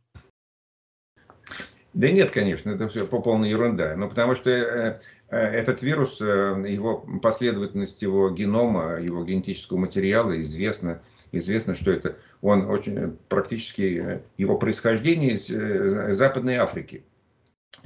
Да 1.94 2.10
нет, 2.10 2.32
конечно, 2.32 2.70
это 2.70 2.88
все 2.88 3.06
по 3.06 3.22
полной 3.22 3.50
ерунда. 3.50 3.98
Ну, 3.98 4.08
потому 4.08 4.36
что 4.36 4.50
э, 4.50 5.00
этот 5.28 5.82
вирус, 5.82 6.22
его 6.22 7.06
последовательность 7.22 8.02
его 8.02 8.30
генома, 8.30 9.02
его 9.02 9.26
генетического 9.26 9.78
материала 9.78 10.42
известна. 10.42 11.02
Известно, 11.34 11.76
что 11.76 11.92
это 11.92 12.18
он 12.42 12.70
очень 12.70 13.18
практически 13.28 14.22
его 14.38 14.58
происхождение 14.58 15.34
из 15.34 16.16
Западной 16.16 16.56
Африки. 16.56 17.04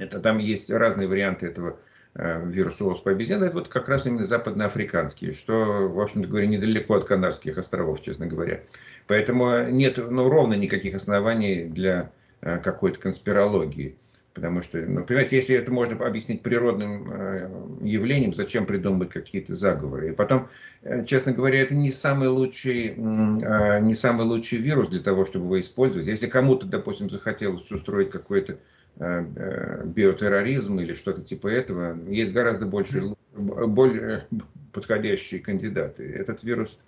Это 0.00 0.18
там 0.18 0.38
есть 0.38 0.70
разные 0.70 1.06
варианты 1.06 1.46
этого 1.46 1.78
э, 2.14 2.42
вируса 2.46 2.84
оспы 2.84 3.10
обезьяны. 3.10 3.44
Это 3.44 3.54
вот 3.54 3.68
как 3.68 3.88
раз 3.88 4.06
именно 4.06 4.24
западноафриканские, 4.26 5.32
что, 5.32 5.88
в 5.88 6.00
общем-то 6.00 6.26
говоря, 6.26 6.46
недалеко 6.46 6.94
от 6.94 7.04
Канарских 7.04 7.58
островов, 7.58 8.02
честно 8.02 8.26
говоря. 8.26 8.62
Поэтому 9.06 9.68
нет 9.68 9.98
ну, 9.98 10.28
ровно 10.28 10.54
никаких 10.54 10.94
оснований 10.94 11.64
для 11.64 12.10
э, 12.40 12.58
какой-то 12.58 12.98
конспирологии. 12.98 13.96
Потому 14.32 14.62
что, 14.62 14.78
ну, 14.78 15.04
понимаете, 15.04 15.36
если 15.36 15.56
это 15.56 15.72
можно 15.72 16.06
объяснить 16.06 16.40
природным 16.42 17.12
э, 17.12 17.50
явлением, 17.82 18.32
зачем 18.32 18.64
придумывать 18.64 19.10
какие-то 19.10 19.54
заговоры? 19.56 20.10
И 20.10 20.12
потом, 20.12 20.48
э, 20.82 21.04
честно 21.04 21.32
говоря, 21.32 21.60
это 21.60 21.74
не 21.74 21.90
самый 21.90 22.28
лучший, 22.28 22.94
э, 22.94 23.80
не 23.80 23.94
самый 23.94 24.24
лучший 24.24 24.58
вирус 24.58 24.88
для 24.88 25.00
того, 25.00 25.26
чтобы 25.26 25.44
его 25.46 25.60
использовать. 25.60 26.06
Если 26.06 26.26
кому-то, 26.26 26.64
допустим, 26.64 27.10
захотелось 27.10 27.70
устроить 27.70 28.10
какой-то 28.10 28.52
э, 28.52 28.56
биотерроризм 28.96 30.78
или 30.80 30.94
что-то 30.94 31.22
типа 31.22 31.48
этого, 31.48 31.96
есть 32.08 32.32
гораздо 32.32 32.66
больше, 32.66 33.14
более 33.32 34.26
подходящие 34.72 35.40
кандидаты. 35.40 36.04
Этот 36.04 36.42
вирус, 36.44 36.78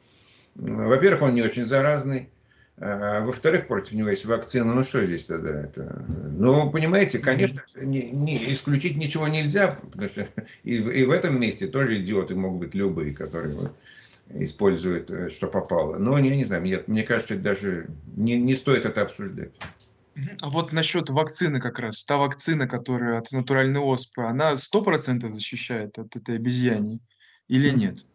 во-первых, 0.54 1.22
он 1.22 1.34
не 1.34 1.42
очень 1.42 1.64
заразный, 1.66 2.28
а, 2.78 3.24
во-вторых, 3.24 3.66
против 3.66 3.92
него 3.92 4.10
есть 4.10 4.24
вакцина. 4.24 4.74
Ну 4.74 4.82
что 4.82 5.04
здесь 5.04 5.24
тогда? 5.24 5.62
Это? 5.62 6.04
Ну, 6.36 6.70
понимаете, 6.70 7.18
конечно, 7.18 7.62
не, 7.76 8.10
не- 8.10 8.52
исключить 8.52 8.96
ничего 8.96 9.28
нельзя, 9.28 9.78
потому 9.92 10.08
что 10.08 10.26
и, 10.64 10.78
в- 10.78 10.90
и 10.90 11.04
в 11.04 11.10
этом 11.10 11.38
месте 11.40 11.66
тоже 11.66 12.00
идиоты 12.00 12.34
могут 12.34 12.60
быть 12.60 12.74
любые, 12.74 13.14
которые 13.14 13.54
вот 13.54 13.72
используют, 14.34 15.10
э, 15.10 15.28
что 15.30 15.46
попало. 15.46 15.98
Но 15.98 16.18
я 16.18 16.34
не 16.34 16.44
знаю, 16.44 16.62
мне, 16.62 16.82
мне 16.86 17.02
кажется, 17.02 17.36
даже 17.36 17.86
не, 18.16 18.38
не 18.38 18.54
стоит 18.54 18.86
это 18.86 19.02
обсуждать. 19.02 19.50
Мгм. 20.14 20.30
А 20.40 20.50
вот 20.50 20.72
насчет 20.72 21.10
вакцины 21.10 21.60
как 21.60 21.78
раз. 21.78 22.04
Та 22.04 22.16
вакцина, 22.18 22.68
которая 22.68 23.18
от 23.18 23.32
натуральной 23.32 23.80
оспы, 23.80 24.22
она 24.22 24.56
сто 24.56 24.82
процентов 24.82 25.32
защищает 25.32 25.98
от 25.98 26.14
этой 26.16 26.36
обезьяни 26.36 27.00
или 27.48 27.70
нет? 27.70 28.06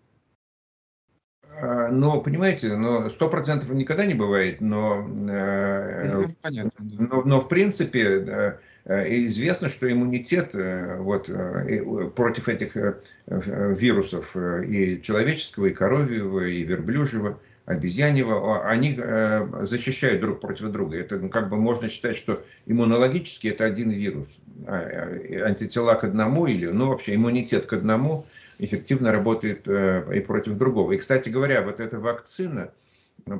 А, 1.59 1.89
Но, 1.89 2.21
понимаете, 2.21 2.75
но 2.75 3.09
сто 3.09 3.29
процентов 3.29 3.69
никогда 3.71 4.05
не 4.05 4.13
бывает, 4.13 4.61
но, 4.61 5.07
э, 5.29 6.13
Мгм. 6.13 6.35
Понятно, 6.41 6.71
да. 6.77 7.03
но, 7.03 7.21
но 7.23 7.39
в 7.41 7.49
принципе 7.49 8.03
э, 8.03 8.57
э, 8.85 9.25
известно, 9.25 9.67
что 9.67 9.91
иммунитет 9.91 10.53
э, 10.53 10.97
вот, 10.99 11.29
э, 11.29 11.65
и, 11.67 11.75
э, 11.79 12.09
против 12.09 12.47
этих 12.47 12.77
э, 12.77 13.01
э, 13.25 13.75
вирусов 13.75 14.35
э, 14.35 14.65
и 14.67 15.01
человеческого, 15.01 15.65
и 15.67 15.73
коровьего, 15.73 16.45
и 16.45 16.61
верблюжьего, 16.63 17.39
обезьяньего, 17.67 18.55
а- 18.55 18.69
они 18.69 18.95
э, 18.97 19.45
защищают 19.63 20.21
друг 20.21 20.39
против 20.39 20.71
друга. 20.71 20.97
Это 20.97 21.17
ну, 21.17 21.29
как 21.29 21.49
бы 21.49 21.57
можно 21.57 21.89
считать, 21.89 22.15
что 22.15 22.41
иммунологически 22.65 23.49
это 23.49 23.65
один 23.65 23.89
вирус. 23.89 24.29
А, 24.65 24.81
э, 24.81 25.41
Антитела 25.41 25.95
к 25.95 26.05
одному 26.05 26.47
или, 26.47 26.67
ну 26.67 26.87
вообще 26.87 27.13
иммунитет 27.13 27.65
к 27.65 27.73
одному 27.73 28.25
эффективно 28.57 29.11
работает 29.11 29.67
э, 29.67 30.05
и 30.15 30.21
против 30.21 30.57
другого. 30.57 30.93
И, 30.93 30.97
кстати 30.97 31.27
говоря, 31.27 31.61
вот 31.61 31.81
эта 31.81 31.99
вакцина 31.99 32.71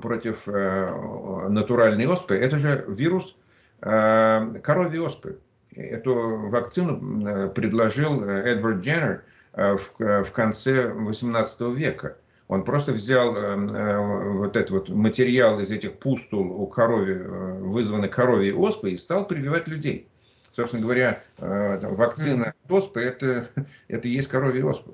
против 0.01 0.47
натуральной 0.47 2.07
оспы, 2.07 2.35
это 2.35 2.59
же 2.59 2.83
вирус 2.89 3.37
коровьей 3.79 4.99
оспы. 4.99 5.39
Эту 5.73 6.49
вакцину 6.49 7.51
предложил 7.51 8.21
Эдвард 8.23 8.83
Дженнер 8.83 9.23
в 9.53 10.31
конце 10.33 10.89
18 10.89 11.61
века. 11.77 12.17
Он 12.47 12.63
просто 12.63 12.93
взял 12.93 13.35
э, 13.35 13.39
э, 13.39 14.31
вот 14.37 14.55
этот 14.55 14.71
вот 14.71 14.89
материал 14.89 15.59
из 15.59 15.69
этих 15.69 15.93
пустул 15.99 16.49
у 16.61 16.65
корови, 16.67 17.13
э, 17.13 17.59
вызванный 17.59 18.07
коровьей 18.07 18.53
оспой, 18.53 18.93
и 18.93 18.97
стал 18.97 19.27
прививать 19.27 19.67
людей. 19.67 20.07
Собственно 20.53 20.81
говоря, 20.81 21.19
э, 21.39 21.77
вакцина 21.95 22.53
от 22.63 22.71
оспы 22.71 23.01
это, 23.01 23.49
это 23.87 24.07
и 24.07 24.11
есть 24.11 24.29
коровья 24.29 24.65
оспа. 24.65 24.93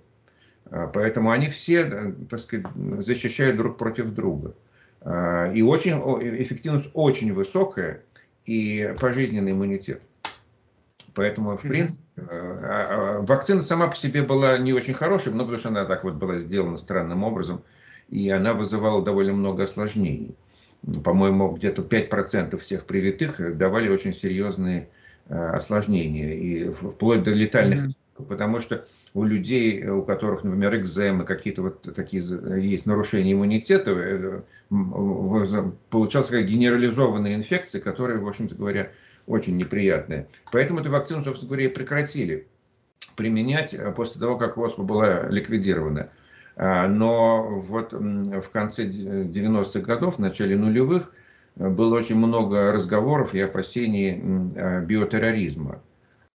А, 0.72 0.88
Поэтому 0.88 1.32
они 1.32 1.48
все, 1.50 1.82
э, 1.84 2.12
так 2.30 2.40
сказать, 2.40 2.66
защищают 3.00 3.58
друг 3.58 3.78
против 3.78 4.14
друга. 4.14 4.56
А, 5.02 5.52
И 5.54 5.62
очень, 5.62 5.94
эффективность 6.42 6.90
очень 6.94 7.34
высокая 7.34 8.02
и 8.46 8.96
пожизненный 9.00 9.52
иммунитет. 9.52 10.02
Поэтому, 11.14 11.58
в 11.58 11.62
принципе, 11.62 12.04
э, 12.18 12.24
а- 12.30 12.88
а 13.20 13.22
вакцина 13.22 13.62
сама 13.62 13.88
по 13.88 13.96
себе 13.96 14.24
была 14.24 14.58
не 14.58 14.74
очень 14.74 14.94
хорошей, 14.94 15.32
но 15.34 15.40
потому 15.40 15.58
что 15.58 15.70
она 15.70 15.86
так 15.86 16.04
вот 16.04 16.16
была 16.16 16.38
сделана 16.38 16.78
странным 16.78 17.24
образом, 17.24 17.62
и 18.10 18.30
она 18.30 18.54
вызывала 18.54 19.04
довольно 19.04 19.34
много 19.34 19.64
осложнений. 19.64 20.36
По-моему, 21.04 21.52
где-то 21.52 21.82
5% 21.82 22.62
всех 22.62 22.86
привитых 22.86 23.58
давали 23.58 23.90
очень 23.90 24.14
серьезные 24.14 24.90
э, 25.30 25.36
осложнения, 25.36 26.34
и 26.34 26.70
вплоть 26.70 27.24
до 27.24 27.32
летальных 27.32 27.80
исходов, 27.80 28.28
потому 28.28 28.60
что 28.60 28.86
у 29.14 29.24
людей, 29.24 29.86
у 29.88 30.02
которых, 30.02 30.44
например, 30.44 30.76
экземы, 30.76 31.24
какие-то 31.24 31.62
вот 31.62 31.96
такие 31.96 32.24
есть 32.60 32.86
нарушения 32.86 33.34
иммунитета, 33.34 33.92
э, 33.92 34.42
получалась 35.90 36.28
такая 36.28 36.44
генерализованная 36.44 37.36
инфекция, 37.36 37.80
которая, 37.80 38.18
в 38.18 38.28
общем-то 38.28 38.56
говоря, 38.56 38.92
очень 39.28 39.58
неприятная. 39.58 40.28
Поэтому 40.52 40.80
эту 40.80 40.92
вакцину, 40.92 41.22
собственно 41.22 41.50
говоря, 41.50 41.66
и 41.66 41.70
прекратили 41.70 42.48
применять 43.16 43.74
э, 43.74 43.92
после 43.92 44.20
того, 44.20 44.38
как 44.38 44.58
оспа 44.58 44.84
была 44.84 45.24
ликвидирована. 45.30 46.10
А, 46.56 46.88
Но 46.88 47.60
вот 47.60 47.94
в 47.94 48.50
конце 48.52 48.86
де- 48.86 49.24
90-х 49.24 49.80
годов, 49.82 50.16
в 50.16 50.20
начале 50.20 50.56
нулевых, 50.56 51.14
э, 51.56 51.70
было 51.70 51.96
очень 51.96 52.18
много 52.18 52.72
разговоров 52.72 53.34
и 53.34 53.40
опасений 53.40 54.16
биотерроризма. 54.86 55.82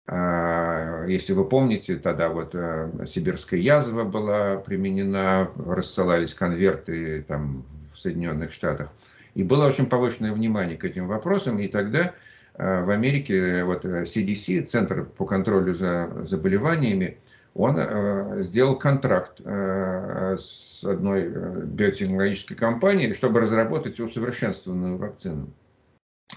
Если 0.09 1.33
вы 1.33 1.43
помните, 1.43 1.97
тогда 1.97 2.29
вот 2.29 2.51
э, 2.53 2.89
сибирская 3.07 3.59
язва 3.59 4.05
была 4.05 4.55
применена, 4.55 5.49
рассылались 5.57 6.33
конверты 6.33 7.25
там 7.27 7.65
в 7.93 7.99
Соединенных 7.99 8.53
Штатах. 8.53 8.89
И 9.35 9.43
было 9.43 9.65
очень 9.67 9.87
повышенное 9.87 10.31
внимание 10.31 10.77
к 10.77 10.85
этим 10.85 11.07
вопросам. 11.07 11.59
И 11.59 11.67
тогда 11.67 12.13
в 12.57 12.89
Америке 12.89 13.63
вот 13.63 13.85
э, 13.85 14.03
CDC, 14.03 14.63
Центр 14.63 15.05
по 15.05 15.25
контролю 15.25 15.75
за 15.75 16.09
заболеваниями, 16.23 17.17
он 17.53 17.75
э, 17.77 18.41
сделал 18.41 18.77
контракт 18.77 19.41
э, 19.43 20.37
с 20.39 20.83
одной 20.83 21.23
э, 21.25 21.61
биотехнологической 21.65 22.55
компанией, 22.55 23.13
чтобы 23.13 23.41
разработать 23.41 23.99
усовершенствованную 23.99 24.97
вакцину. 24.97 25.49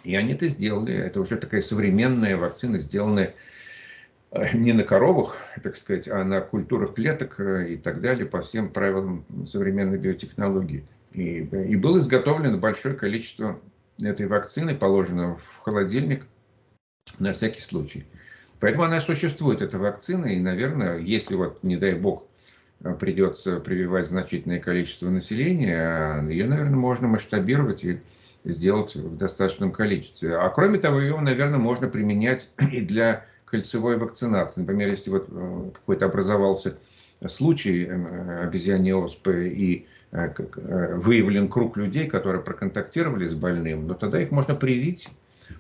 И 0.05 0.17
они 0.17 0.33
это 0.33 0.49
сделали. 0.49 0.95
Это 0.95 1.21
уже 1.21 1.37
такая 1.37 1.63
современная 1.63 2.37
вакцина, 2.37 2.79
сделанная 2.79 3.35
э, 4.31 4.57
не 4.57 4.73
на 4.73 4.83
коровах, 4.83 5.37
так 5.63 5.77
сказать, 5.77 6.09
а 6.09 6.25
на 6.25 6.41
культурах 6.41 6.95
клеток 6.95 7.39
э, 7.41 7.75
и 7.75 7.77
так 7.77 8.01
далее, 8.01 8.27
по 8.27 8.41
всем 8.41 8.71
правилам 8.71 9.25
современной 9.47 9.99
биотехнологии. 9.99 10.85
И, 11.13 11.41
и 11.41 11.77
было 11.77 11.99
изготовлено 11.99 12.57
большое 12.57 12.95
количество 12.95 13.59
этой 14.09 14.27
вакцины, 14.27 14.75
положено 14.75 15.37
в 15.37 15.59
холодильник 15.59 16.27
на 17.19 17.33
всякий 17.33 17.61
случай. 17.61 18.05
Поэтому 18.61 18.85
она 18.85 19.01
существует, 19.01 19.63
эта 19.63 19.79
вакцина, 19.79 20.27
и, 20.27 20.39
наверное, 20.39 20.99
если 20.99 21.35
вот, 21.35 21.63
не 21.63 21.77
дай 21.77 21.95
бог, 21.95 22.25
придется 22.99 23.59
прививать 23.61 24.09
значительное 24.09 24.59
количество 24.59 25.09
населения, 25.11 26.23
ее, 26.29 26.47
наверное, 26.47 26.77
можно 26.77 27.09
масштабировать 27.09 27.85
и 27.85 28.01
сделать 28.45 28.97
в 28.97 29.17
достаточном 29.17 29.73
количестве. 29.73 30.37
А 30.37 30.49
кроме 30.51 30.79
того, 30.79 31.01
ее, 31.01 31.19
наверное, 31.21 31.59
можно 31.59 31.89
применять 31.89 32.51
и 32.73 32.81
для 32.81 33.27
кольцевой 33.45 33.97
вакцинации. 33.97 34.61
Например, 34.61 34.89
если 34.89 35.11
вот 35.11 35.27
э, 35.29 35.71
какой-то 35.75 36.07
образовался 36.07 36.79
случай 37.29 37.85
э, 37.85 38.45
обезьяньей 38.45 38.95
оспы 38.95 39.49
и 39.49 39.87
э, 40.13 40.95
выявлен 40.97 41.49
круг 41.49 41.77
людей, 41.77 42.07
которые 42.07 42.43
проконтактировали 42.43 43.27
с 43.27 43.35
больным, 43.35 43.87
но 43.87 43.95
тогда 43.95 44.21
их 44.21 44.31
можно 44.31 44.55
привить, 44.55 45.09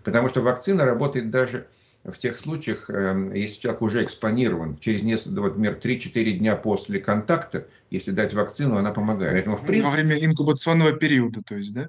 потому 0.04 0.28
что 0.28 0.40
вакцина 0.40 0.84
работает 0.84 1.30
даже 1.30 1.66
в 2.04 2.16
тех 2.16 2.38
случаях, 2.38 2.88
если 3.34 3.60
человек 3.60 3.82
уже 3.82 4.02
экспонирован, 4.04 4.78
через 4.78 5.02
несколько, 5.02 5.42
вот, 5.42 5.58
например, 5.58 5.78
3-4 5.82 6.30
дня 6.38 6.56
после 6.56 6.98
контакта, 6.98 7.66
если 7.90 8.12
дать 8.12 8.32
вакцину, 8.32 8.78
она 8.78 8.90
помогает. 8.90 9.34
Поэтому, 9.34 9.56
в 9.58 9.66
принципе, 9.66 9.84
Во 9.84 9.90
время 9.90 10.24
инкубационного 10.24 10.92
периода, 10.92 11.42
то 11.42 11.56
есть, 11.56 11.74
да? 11.74 11.88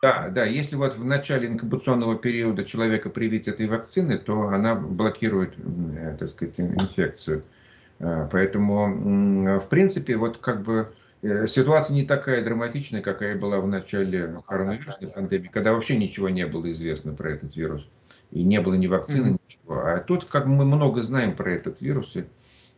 Да, 0.00 0.28
да, 0.28 0.44
если 0.44 0.76
вот 0.76 0.96
в 0.96 1.04
начале 1.04 1.48
инкубационного 1.48 2.16
периода 2.16 2.64
человека 2.64 3.10
привить 3.10 3.48
этой 3.48 3.66
вакцины, 3.66 4.18
то 4.18 4.48
она 4.48 4.76
блокирует, 4.76 5.54
э, 5.58 6.16
так 6.18 6.28
сказать, 6.28 6.60
инфекцию. 6.60 7.42
Э, 7.98 8.28
поэтому, 8.30 9.58
в 9.60 9.68
принципе, 9.68 10.16
вот 10.16 10.38
как 10.38 10.62
бы 10.62 10.92
э, 11.22 11.46
ситуация 11.46 11.94
не 11.94 12.04
такая 12.04 12.42
драматичная, 12.42 13.02
какая 13.02 13.38
была 13.38 13.60
в 13.60 13.66
начале 13.66 14.40
коронавирусной 14.46 15.10
пандемии, 15.10 15.50
когда 15.52 15.72
вообще 15.72 15.96
ничего 15.96 16.28
не 16.28 16.46
было 16.46 16.70
известно 16.72 17.14
про 17.14 17.32
этот 17.32 17.56
вирус 17.56 17.88
и 18.30 18.42
не 18.42 18.60
было 18.60 18.74
ни 18.74 18.86
вакцины, 18.86 19.28
mm-hmm. 19.28 19.40
ничего. 19.48 19.86
А 19.86 19.98
тут, 20.00 20.26
как 20.26 20.46
мы 20.46 20.64
много 20.64 21.02
знаем 21.02 21.34
про 21.34 21.52
этот 21.52 21.80
вирус, 21.80 22.16
и 22.16 22.24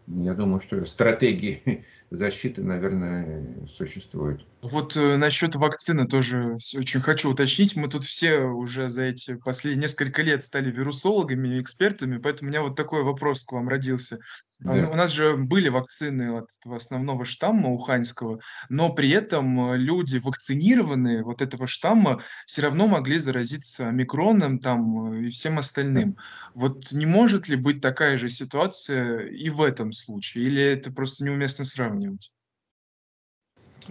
я 0.07 0.35
думаю, 0.35 0.61
что 0.61 0.85
стратегии 0.87 1.85
защиты, 2.11 2.62
наверное, 2.62 3.67
существуют. 3.69 4.45
Вот 4.62 4.97
э, 4.97 5.17
насчет 5.17 5.55
вакцины 5.55 6.07
тоже 6.07 6.57
очень 6.77 7.00
хочу 7.00 7.31
уточнить. 7.31 7.77
Мы 7.77 7.89
тут 7.89 8.05
все 8.05 8.39
уже 8.41 8.89
за 8.89 9.05
эти 9.05 9.37
последние 9.37 9.83
несколько 9.83 10.23
лет 10.23 10.43
стали 10.43 10.71
вирусологами 10.71 11.57
и 11.57 11.61
экспертами, 11.61 12.19
поэтому 12.19 12.49
у 12.49 12.50
меня 12.50 12.62
вот 12.62 12.77
такой 12.77 13.03
вопрос 13.03 13.45
к 13.45 13.53
вам 13.53 13.69
родился. 13.69 14.19
А, 14.64 14.75
да. 14.75 14.90
У 14.90 14.95
нас 14.95 15.11
же 15.11 15.37
были 15.37 15.69
вакцины 15.69 16.38
от 16.38 16.50
этого 16.59 16.76
основного 16.76 17.25
штамма 17.25 17.71
уханьского, 17.71 18.40
но 18.69 18.93
при 18.93 19.11
этом 19.11 19.73
э, 19.73 19.76
люди, 19.79 20.19
вакцинированные 20.19 21.23
вот 21.23 21.40
этого 21.40 21.67
штамма, 21.67 22.23
все 22.47 22.62
равно 22.62 22.87
могли 22.87 23.19
заразиться 23.19 23.88
омикроном 23.88 24.59
там 24.59 25.12
э, 25.14 25.26
и 25.26 25.31
всем 25.31 25.59
остальным. 25.59 26.17
Вот 26.55 26.93
не 26.93 27.07
может 27.07 27.49
ли 27.49 27.57
быть 27.57 27.81
такая 27.81 28.17
же 28.17 28.29
ситуация 28.29 29.26
и 29.26 29.49
в 29.49 29.62
этом 29.62 29.93
случае, 29.93 30.45
или 30.45 30.62
это 30.62 30.93
просто 30.93 31.25
неуместно 31.25 31.64
сравнивать? 31.64 32.33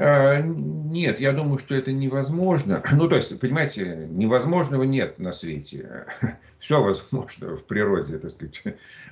А, 0.01 0.39
нет, 0.41 1.19
я 1.19 1.33
думаю, 1.33 1.57
что 1.59 1.75
это 1.75 1.91
невозможно. 1.91 2.81
Ну, 2.93 3.09
то 3.09 3.17
есть, 3.17 3.37
понимаете, 3.37 4.07
невозможного 4.09 4.83
нет 4.83 5.19
на 5.19 5.33
свете. 5.33 6.05
Все 6.59 6.81
возможно 6.81 7.57
в 7.57 7.63
природе, 7.65 8.17
так 8.17 8.31
сказать. 8.31 8.63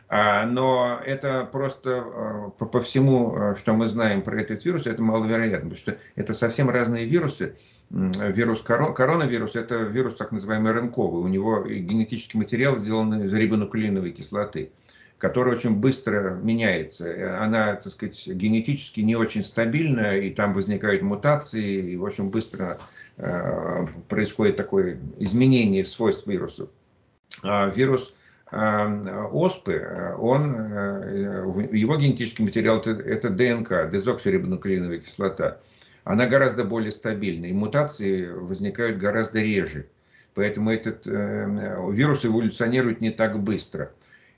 А, 0.07 0.45
но 0.45 1.01
это 1.05 1.47
просто 1.51 2.03
а, 2.05 2.49
по, 2.51 2.79
всему, 2.79 3.55
что 3.57 3.73
мы 3.73 3.87
знаем 3.87 4.21
про 4.21 4.41
этот 4.41 4.63
вирус, 4.63 4.87
это 4.87 5.01
маловероятно, 5.01 5.69
потому 5.69 5.75
что 5.75 5.97
это 6.15 6.33
совсем 6.33 6.69
разные 6.69 7.05
вирусы. 7.05 7.55
Вирус 7.89 8.61
коронавирус– 8.61 9.55
это 9.55 9.75
вирус 9.75 10.15
так 10.15 10.31
называемый 10.31 10.71
РНКовый. 10.71 11.21
У 11.21 11.27
него 11.27 11.63
генетический 11.63 12.37
материал 12.37 12.77
сделан 12.77 13.23
из 13.23 13.33
рибонуклеиновой 13.33 14.11
кислоты 14.11 14.71
которая 15.17 15.55
очень 15.55 15.75
быстро 15.75 16.31
меняется. 16.41 17.41
Она, 17.41 17.75
так 17.75 17.91
сказать, 17.91 18.27
генетически 18.27 19.01
не 19.01 19.15
очень 19.15 19.43
стабильная, 19.43 20.17
и 20.17 20.29
там 20.29 20.53
возникают 20.53 21.01
мутации, 21.01 21.91
и 21.91 21.97
очень 21.97 22.29
быстро 22.29 22.77
э, 23.17 23.85
происходит 24.09 24.57
такое 24.57 24.99
изменение 25.17 25.85
свойств 25.85 26.27
вируса. 26.27 26.67
А 27.43 27.69
вирус 27.69 28.13
э, 28.51 29.27
оспы, 29.31 30.15
он, 30.19 30.55
э, 30.55 31.69
его 31.71 31.97
генетический 31.97 32.43
материал 32.45 32.79
это, 32.79 32.91
это 32.91 33.29
ДНК, 33.29 33.89
дезоксирибонуклеиновая 33.91 34.99
кислота. 34.99 35.59
Она 36.03 36.25
гораздо 36.27 36.63
более 36.63 36.91
стабильна, 36.91 37.47
и 37.47 37.53
мутации 37.53 38.27
возникают 38.29 38.97
гораздо 38.97 39.41
реже. 39.41 39.87
Поэтому 40.35 40.71
этот 40.71 41.07
э, 41.07 41.47
вирус 41.91 42.23
эволюционирует 42.23 43.01
не 43.01 43.09
так 43.09 43.39
быстро. 43.39 43.91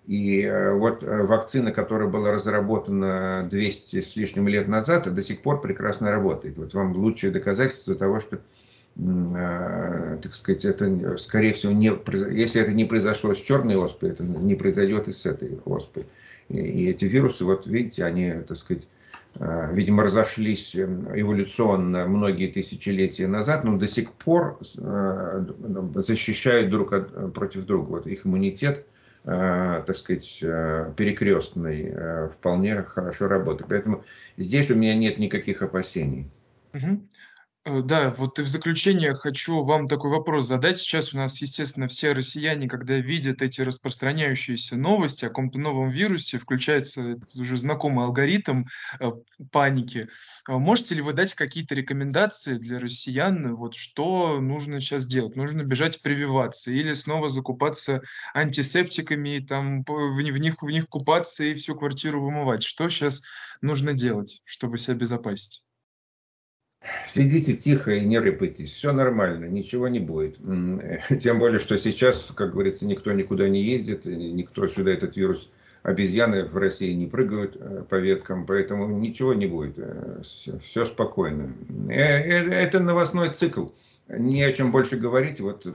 И 0.09 0.41
э, 0.41 0.73
вот 0.73 1.03
э, 1.03 1.21
вакцина, 1.21 1.71
которая 1.71 2.09
была 2.09 2.31
разработана 2.31 3.47
200 3.47 4.01
с 4.01 4.15
лишним 4.15 4.47
лет 4.47 4.67
назад, 4.67 5.13
до 5.13 5.21
сих 5.21 5.43
пор 5.43 5.61
прекрасно 5.61 6.09
работает. 6.09 6.57
Вот 6.57 6.73
вам 6.73 6.95
лучшее 6.95 7.31
доказательство 7.31 7.93
того, 7.93 8.19
что, 8.19 8.39
э, 8.97 10.17
так 10.23 10.33
сказать, 10.33 10.65
это, 10.65 11.15
скорее 11.17 11.53
всего, 11.53 11.73
не, 11.73 11.93
если 12.35 12.59
это 12.59 12.71
не 12.71 12.85
произошло 12.85 13.35
с 13.35 13.39
черной 13.39 13.75
оспой, 13.75 14.09
это 14.09 14.23
не 14.23 14.55
произойдет 14.55 15.07
и 15.07 15.11
с 15.11 15.27
этой 15.27 15.59
оспой. 15.63 16.07
И, 16.49 16.89
эти 16.89 17.05
вирусы, 17.05 17.45
вот 17.45 17.67
видите, 17.67 18.03
они, 18.03 18.33
так 18.47 18.57
сказать, 18.57 18.87
видимо, 19.35 20.01
разошлись 20.01 20.75
эволюционно 20.75 22.07
многие 22.07 22.47
тысячелетия 22.47 23.27
назад, 23.27 23.63
но 23.63 23.77
до 23.77 23.87
сих 23.87 24.11
пор 24.13 24.57
защищают 25.93 26.71
друг 26.71 26.93
от, 26.93 27.31
против 27.35 27.67
друга. 27.67 27.89
Вот 27.89 28.07
их 28.07 28.25
иммунитет– 28.25 28.87
так 29.23 29.95
сказать, 29.95 30.39
э, 30.41 30.93
перекрестный 30.95 31.91
э, 31.91 32.29
вполне 32.29 32.83
хорошо 32.83 33.27
работает. 33.27 33.69
Поэтому 33.69 34.03
здесь 34.37 34.71
у 34.71 34.75
меня 34.75 34.95
нет 34.95 35.17
никаких 35.17 35.61
опасений. 35.61 36.29
Угу. 36.73 37.01
Э, 37.69 37.81
да, 37.83 38.09
вот 38.09 38.39
и 38.39 38.41
в 38.41 38.47
заключение 38.47 39.13
хочу 39.13 39.61
вам 39.61 39.85
такой 39.85 40.09
вопрос 40.11 40.47
задать. 40.47 40.79
Сейчас 40.79 41.13
у 41.13 41.17
нас, 41.17 41.39
естественно, 41.41 41.87
все 41.87 42.13
россияне, 42.13 42.67
когда 42.67 42.95
видят 42.95 43.41
эти 43.41 43.61
распространяющиеся 43.61 44.75
новости 44.75 45.25
о 45.25 45.29
каком-то 45.29 45.59
новом 45.59 45.89
вирусе, 45.89 46.39
включается 46.39 47.11
этот 47.11 47.35
уже 47.35 47.57
знакомый 47.57 48.05
алгоритм 48.05 48.63
э, 48.99 49.11
паники. 49.51 50.09
А 50.45 50.57
можете 50.57 50.95
ли 50.95 51.01
вы 51.01 51.13
дать 51.13 51.35
какие-то 51.35 51.75
рекомендации 51.75 52.55
для 52.57 52.79
россиян, 52.79 53.55
вот 53.55 53.75
что 53.75 54.39
нужно 54.39 54.79
сейчас 54.79 55.05
делать? 55.05 55.35
Нужно 55.35 55.63
бежать 55.63 56.01
прививаться 56.01 56.71
или 56.71 56.93
снова 56.93 57.29
закупаться 57.29 58.01
антисептиками, 58.33 59.37
и 59.37 59.45
там 59.45 59.83
в, 59.83 60.15
в, 60.15 60.37
них, 60.39 60.61
в 60.63 60.69
них 60.69 60.87
купаться 60.87 61.43
и 61.43 61.53
всю 61.53 61.75
квартиру 61.75 62.21
вымывать? 62.23 62.63
Что 62.63 62.89
сейчас 62.89 63.21
нужно 63.61 63.93
делать, 63.93 64.41
чтобы 64.45 64.79
себя 64.79 64.95
обезопасить? 64.95 65.68
Сидите 67.07 67.55
тихо 67.55 67.91
и 67.91 68.05
не 68.05 68.19
рыпайтесь, 68.19 68.71
все 68.71 68.93
нормально, 68.93 69.45
ничего 69.45 69.87
не 69.87 69.99
будет. 69.99 70.37
Тем 71.19 71.39
более, 71.39 71.59
что 71.59 71.77
сейчас, 71.77 72.31
как 72.35 72.51
говорится, 72.51 72.85
никто 72.85 73.11
никуда 73.11 73.49
не 73.49 73.61
ездит, 73.61 74.05
никто 74.05 74.67
сюда 74.67 74.91
этот 74.91 75.17
вирус, 75.17 75.49
обезьяны 75.83 76.45
в 76.45 76.57
России 76.57 76.93
не 76.93 77.07
прыгают 77.07 77.55
э, 77.59 77.83
по 77.89 77.95
веткам, 77.95 78.45
поэтому 78.45 78.87
ничего 78.99 79.33
не 79.33 79.47
будет, 79.47 79.77
все, 80.23 80.53
э, 80.53 80.59
все 80.59 80.85
спокойно. 80.85 81.53
Э, 81.89 81.93
это 81.93 82.79
новостной 82.79 83.29
цикл, 83.29 83.67
не 84.07 84.43
о 84.43 84.53
чем 84.53 84.71
больше 84.71 84.97
говорить, 84.97 85.39
вот 85.39 85.65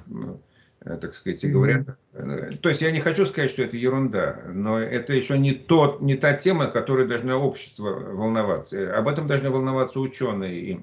так 0.85 1.14
сказать, 1.14 1.51
говорят. 1.51 1.97
То 2.12 2.69
есть 2.69 2.83
я 2.83 2.90
не 2.90 3.01
хочу 3.01 3.25
сказать, 3.25 3.51
что 3.51 3.62
это 3.62 3.77
ерунда, 3.77 4.43
но 4.53 4.79
это 4.79 5.14
еще 5.14 5.38
не, 5.38 5.53
тот, 5.53 6.03
не 6.03 6.14
та 6.14 6.35
тема, 6.35 6.67
которой 6.67 7.07
должно 7.07 7.38
общество 7.38 7.88
волноваться. 7.88 8.95
Об 8.95 9.09
этом 9.09 9.27
должны 9.27 9.49
волноваться 9.49 9.99
ученые 9.99 10.61
и 10.61 10.81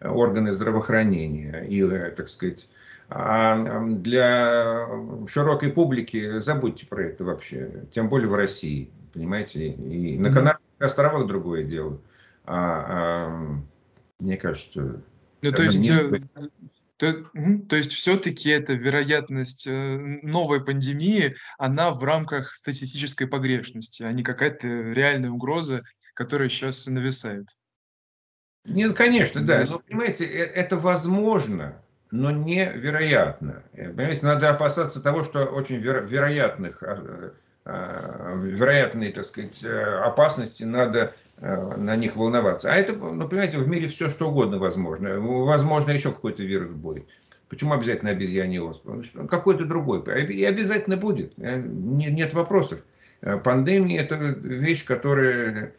органы 0.00 0.52
здравоохранения 0.52 1.66
и, 1.68 1.82
э, 1.82 2.10
так 2.10 2.28
сказать, 2.28 2.68
а 3.08 3.84
для 3.86 4.86
широкой 5.26 5.72
публики 5.72 6.38
забудьте 6.40 6.86
про 6.86 7.04
это 7.04 7.24
вообще, 7.24 7.86
тем 7.92 8.08
более 8.08 8.28
в 8.28 8.34
России, 8.34 8.90
понимаете, 9.14 9.68
и 9.68 10.18
на 10.18 10.30
Канарских 10.30 10.62
островах 10.78 11.26
другое 11.26 11.64
дело. 11.64 12.00
А, 12.44 12.84
а, 12.88 13.58
мне 14.20 14.36
кажется, 14.36 15.02
ну, 15.42 15.52
то 15.52 15.62
есть, 15.62 15.78
не... 15.78 15.90
Э, 15.90 16.18
То 16.98 17.24
то 17.68 17.76
есть 17.76 17.92
всё-таки 17.92 18.50
эта 18.50 18.74
вероятность, 18.74 19.66
э, 19.68 20.20
новой 20.22 20.64
пандемии, 20.64 21.36
она 21.56 21.92
в 21.92 22.02
рамках 22.02 22.54
статистической 22.54 23.28
погрешности, 23.28 24.02
а 24.02 24.12
не 24.12 24.24
какая-то 24.24 24.66
реальная 24.66 25.30
угроза, 25.30 25.84
которая 26.14 26.48
щас 26.48 26.86
нависает. 26.88 27.46
Нет, 28.68 28.96
конечно, 28.96 29.40
Ну, 29.40 29.46
да. 29.46 29.56
Но 29.56 29.62
ес 29.62 29.78
понимаете, 29.88 30.24
э 30.26 30.44
это 30.44 30.76
возможно, 30.76 31.76
но 32.10 32.30
невероятно. 32.30 33.62
Э, 33.72 33.88
понимаете, 33.90 34.24
надо 34.26 34.50
опасаться 34.50 35.00
того, 35.00 35.24
что 35.24 35.44
очень 35.46 35.76
веро 35.76 36.00
вероятных, 36.00 36.82
а, 36.82 37.32
а, 37.64 38.34
вероятные, 38.36 39.12
так 39.12 39.24
сказать, 39.26 39.62
э, 39.64 39.82
опасности, 40.04 40.64
надо, 40.64 41.14
на 41.40 41.94
них 41.96 42.16
волноваться. 42.16 42.72
А 42.72 42.76
это, 42.76 42.92
ну, 42.94 43.28
понимаете, 43.28 43.58
в 43.58 43.68
мире 43.68 43.88
всё 43.88 44.10
что 44.10 44.28
угодно 44.30 44.58
возможно. 44.58 45.20
Возможно, 45.20 45.92
еще 45.92 46.10
какой-то 46.10 46.42
вирус 46.42 46.70
будет. 46.72 47.04
Почему 47.48 47.72
обязательно? 47.74 48.10
Ну 48.12 49.02
что, 49.02 49.24
какой-то 49.26 49.64
другой. 49.64 50.02
И 50.26 50.44
обязательно 50.44 50.96
будет. 50.96 51.38
Не 51.38 52.06
нет 52.06 52.34
вопросов. 52.34 52.80
Пандемия- 53.44 54.00
это 54.02 54.16
вещь, 54.16 54.84
которая, 54.84 55.72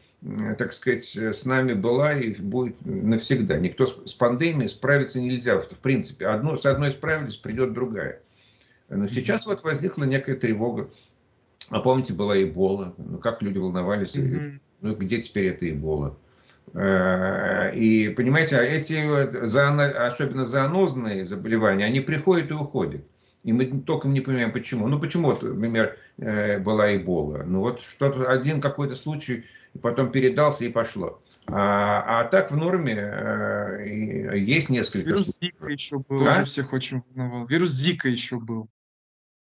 так 0.58 0.74
сказать, 0.74 1.16
с 1.16 1.46
нами 1.46 1.74
была 1.74 2.14
и 2.14 2.34
будет 2.34 2.76
навсегда. 2.86 3.58
Никто 3.58 3.88
с 3.88 4.14
пандемией 4.14 4.68
справиться 4.68 5.22
нельзя, 5.22 5.60
в 5.60 5.80
принципе. 5.80 6.28
Одно 6.28 6.58
с 6.58 6.66
одной 6.66 6.92
справились, 6.92 7.38
придет 7.38 7.74
другая. 7.74 8.22
Но 8.90 9.08
сейчас 9.08 9.46
вот 9.46 9.64
возникла 9.64 10.04
некая 10.04 10.36
тревога. 10.36 10.90
А 11.70 11.80
помните, 11.80 12.14
была 12.14 12.42
Эбола? 12.42 12.94
Ну, 12.98 13.20
как 13.20 13.42
люди 13.42 13.60
волновались, 13.60 14.16
Мгм. 14.16 14.60
ну, 14.82 14.96
где 14.96 15.22
теперь 15.22 15.48
эта 15.48 15.70
Эбола? 15.70 16.18
Э, 16.74 17.72
и 17.76 18.10
понимаете, 18.10 18.58
а 18.58 18.64
эти 18.64 18.94
особенно 20.08 20.46
зоонозные 20.46 21.26
заболевания, 21.26 21.86
они 21.86 22.00
приходят 22.00 22.50
и 22.50 22.54
уходят. 22.54 23.02
И 23.44 23.54
мы 23.54 23.66
толком 23.66 24.14
не 24.14 24.22
понимаем, 24.22 24.52
почему. 24.52 24.88
Ну, 24.88 25.00
почему 25.00 25.30
вот, 25.30 25.44
например, 25.44 25.96
э, 26.18 26.60
была 26.60 26.96
Эбола? 26.96 27.44
Ну, 27.46 27.62
вот 27.62 27.82
что-то, 27.82 28.30
один 28.30 28.60
какой-то 28.60 28.96
случай, 28.96 29.46
потом 29.82 30.12
передался 30.12 30.66
и 30.66 30.70
пошло. 30.70 31.22
А, 31.48 32.22
а 32.22 32.24
так 32.26 32.52
в 32.52 32.58
норме, 32.58 32.96
э, 32.96 34.38
есть 34.38 34.70
несколько 34.70 35.10
Вирус 35.10 35.36
случаев. 35.36 35.56
"Зика" 35.60 35.74
еще 35.74 35.98
был, 35.98 36.18
тоже 36.20 36.42
А? 36.42 36.46
всех 36.46 36.74
очень 36.74 37.02
волновал. 37.16 37.48
Вирус 37.48 37.72
"Зика" 37.72 38.08
еще 38.10 38.40
был. 38.40 38.70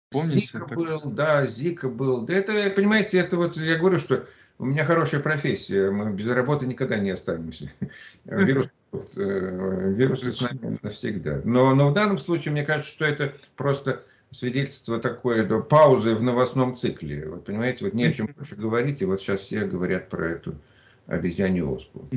Помните 0.10 0.40
"Зика" 0.40 0.60
такой? 0.60 0.76
был, 0.88 1.02
да, 1.12 1.46
"Зика" 1.46 1.90
был. 1.90 2.22
Да 2.22 2.34
это, 2.34 2.70
понимаете, 2.76 3.18
это 3.20 3.38
вот 3.38 3.58
я 3.58 3.78
говорю, 3.78 4.00
что 4.00 4.26
у 4.60 4.66
меня 4.66 4.86
хорошая 4.86 5.22
профессия, 5.22 5.92
мы 5.92 6.12
без 6.14 6.28
работы 6.28 6.66
никогда 6.66 6.98
не 6.98 7.12
останемся. 7.12 7.72
Вирус 8.26 8.70
вот, 8.92 9.18
э, 9.18 9.94
вирусы 9.96 10.32
с 10.32 10.42
нами 10.42 10.80
навсегда. 10.82 11.42
Но 11.44 11.76
но 11.76 11.90
в 11.90 11.94
данном 11.94 12.18
случае, 12.18 12.54
мне 12.54 12.64
кажется, 12.64 12.92
что 12.92 13.06
это 13.06 13.34
просто 13.56 14.04
свидетельство 14.32 15.00
такой, 15.00 15.46
да, 15.46 15.60
паузы 15.60 16.16
в 16.16 16.24
новостном 16.24 16.76
цикле. 16.76 17.30
Вот 17.30 17.46
понимаете, 17.46 17.86
вот 17.86 17.94
не 17.94 18.06
о 18.06 18.14
чем 18.14 18.28
больше 18.36 18.56
говорить, 18.56 19.02
и 19.02 19.06
вот 19.06 19.22
щас 19.22 19.42
все 19.42 19.66
говорят 19.66 20.10
про 20.10 20.30
эту 20.30 20.56
обезьянью 21.06 21.72
оспу. 21.72 22.10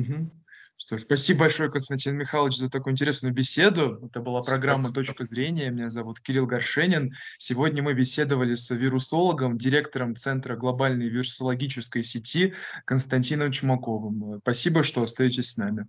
Что 0.83 0.97
ж, 0.97 1.03
спасибо 1.03 1.41
большое, 1.41 1.69
Константин 1.69 2.17
Михайлович, 2.17 2.57
за 2.57 2.67
такую 2.67 2.93
интересную 2.93 3.31
беседу. 3.31 3.99
Это 4.03 4.19
была 4.19 4.41
программа. 4.41 4.91
"Точка 4.91 5.23
зрения". 5.25 5.69
Меня 5.69 5.91
зовут 5.91 6.19
Кирилл 6.19 6.47
Горшенин. 6.47 7.13
Сегодня 7.37 7.83
мы 7.83 7.93
беседовали 7.93 8.55
с 8.55 8.71
вирусологом, 8.71 9.57
директором 9.57 10.15
Центра 10.15 10.55
глобальной 10.55 11.07
вирусологической 11.07 12.01
сети 12.03 12.55
Константином 12.85 13.51
Чумаковым. 13.51 14.39
Спасибо, 14.39 14.81
что 14.81 15.03
остаетесь 15.03 15.51
с 15.51 15.57
нами. 15.57 15.85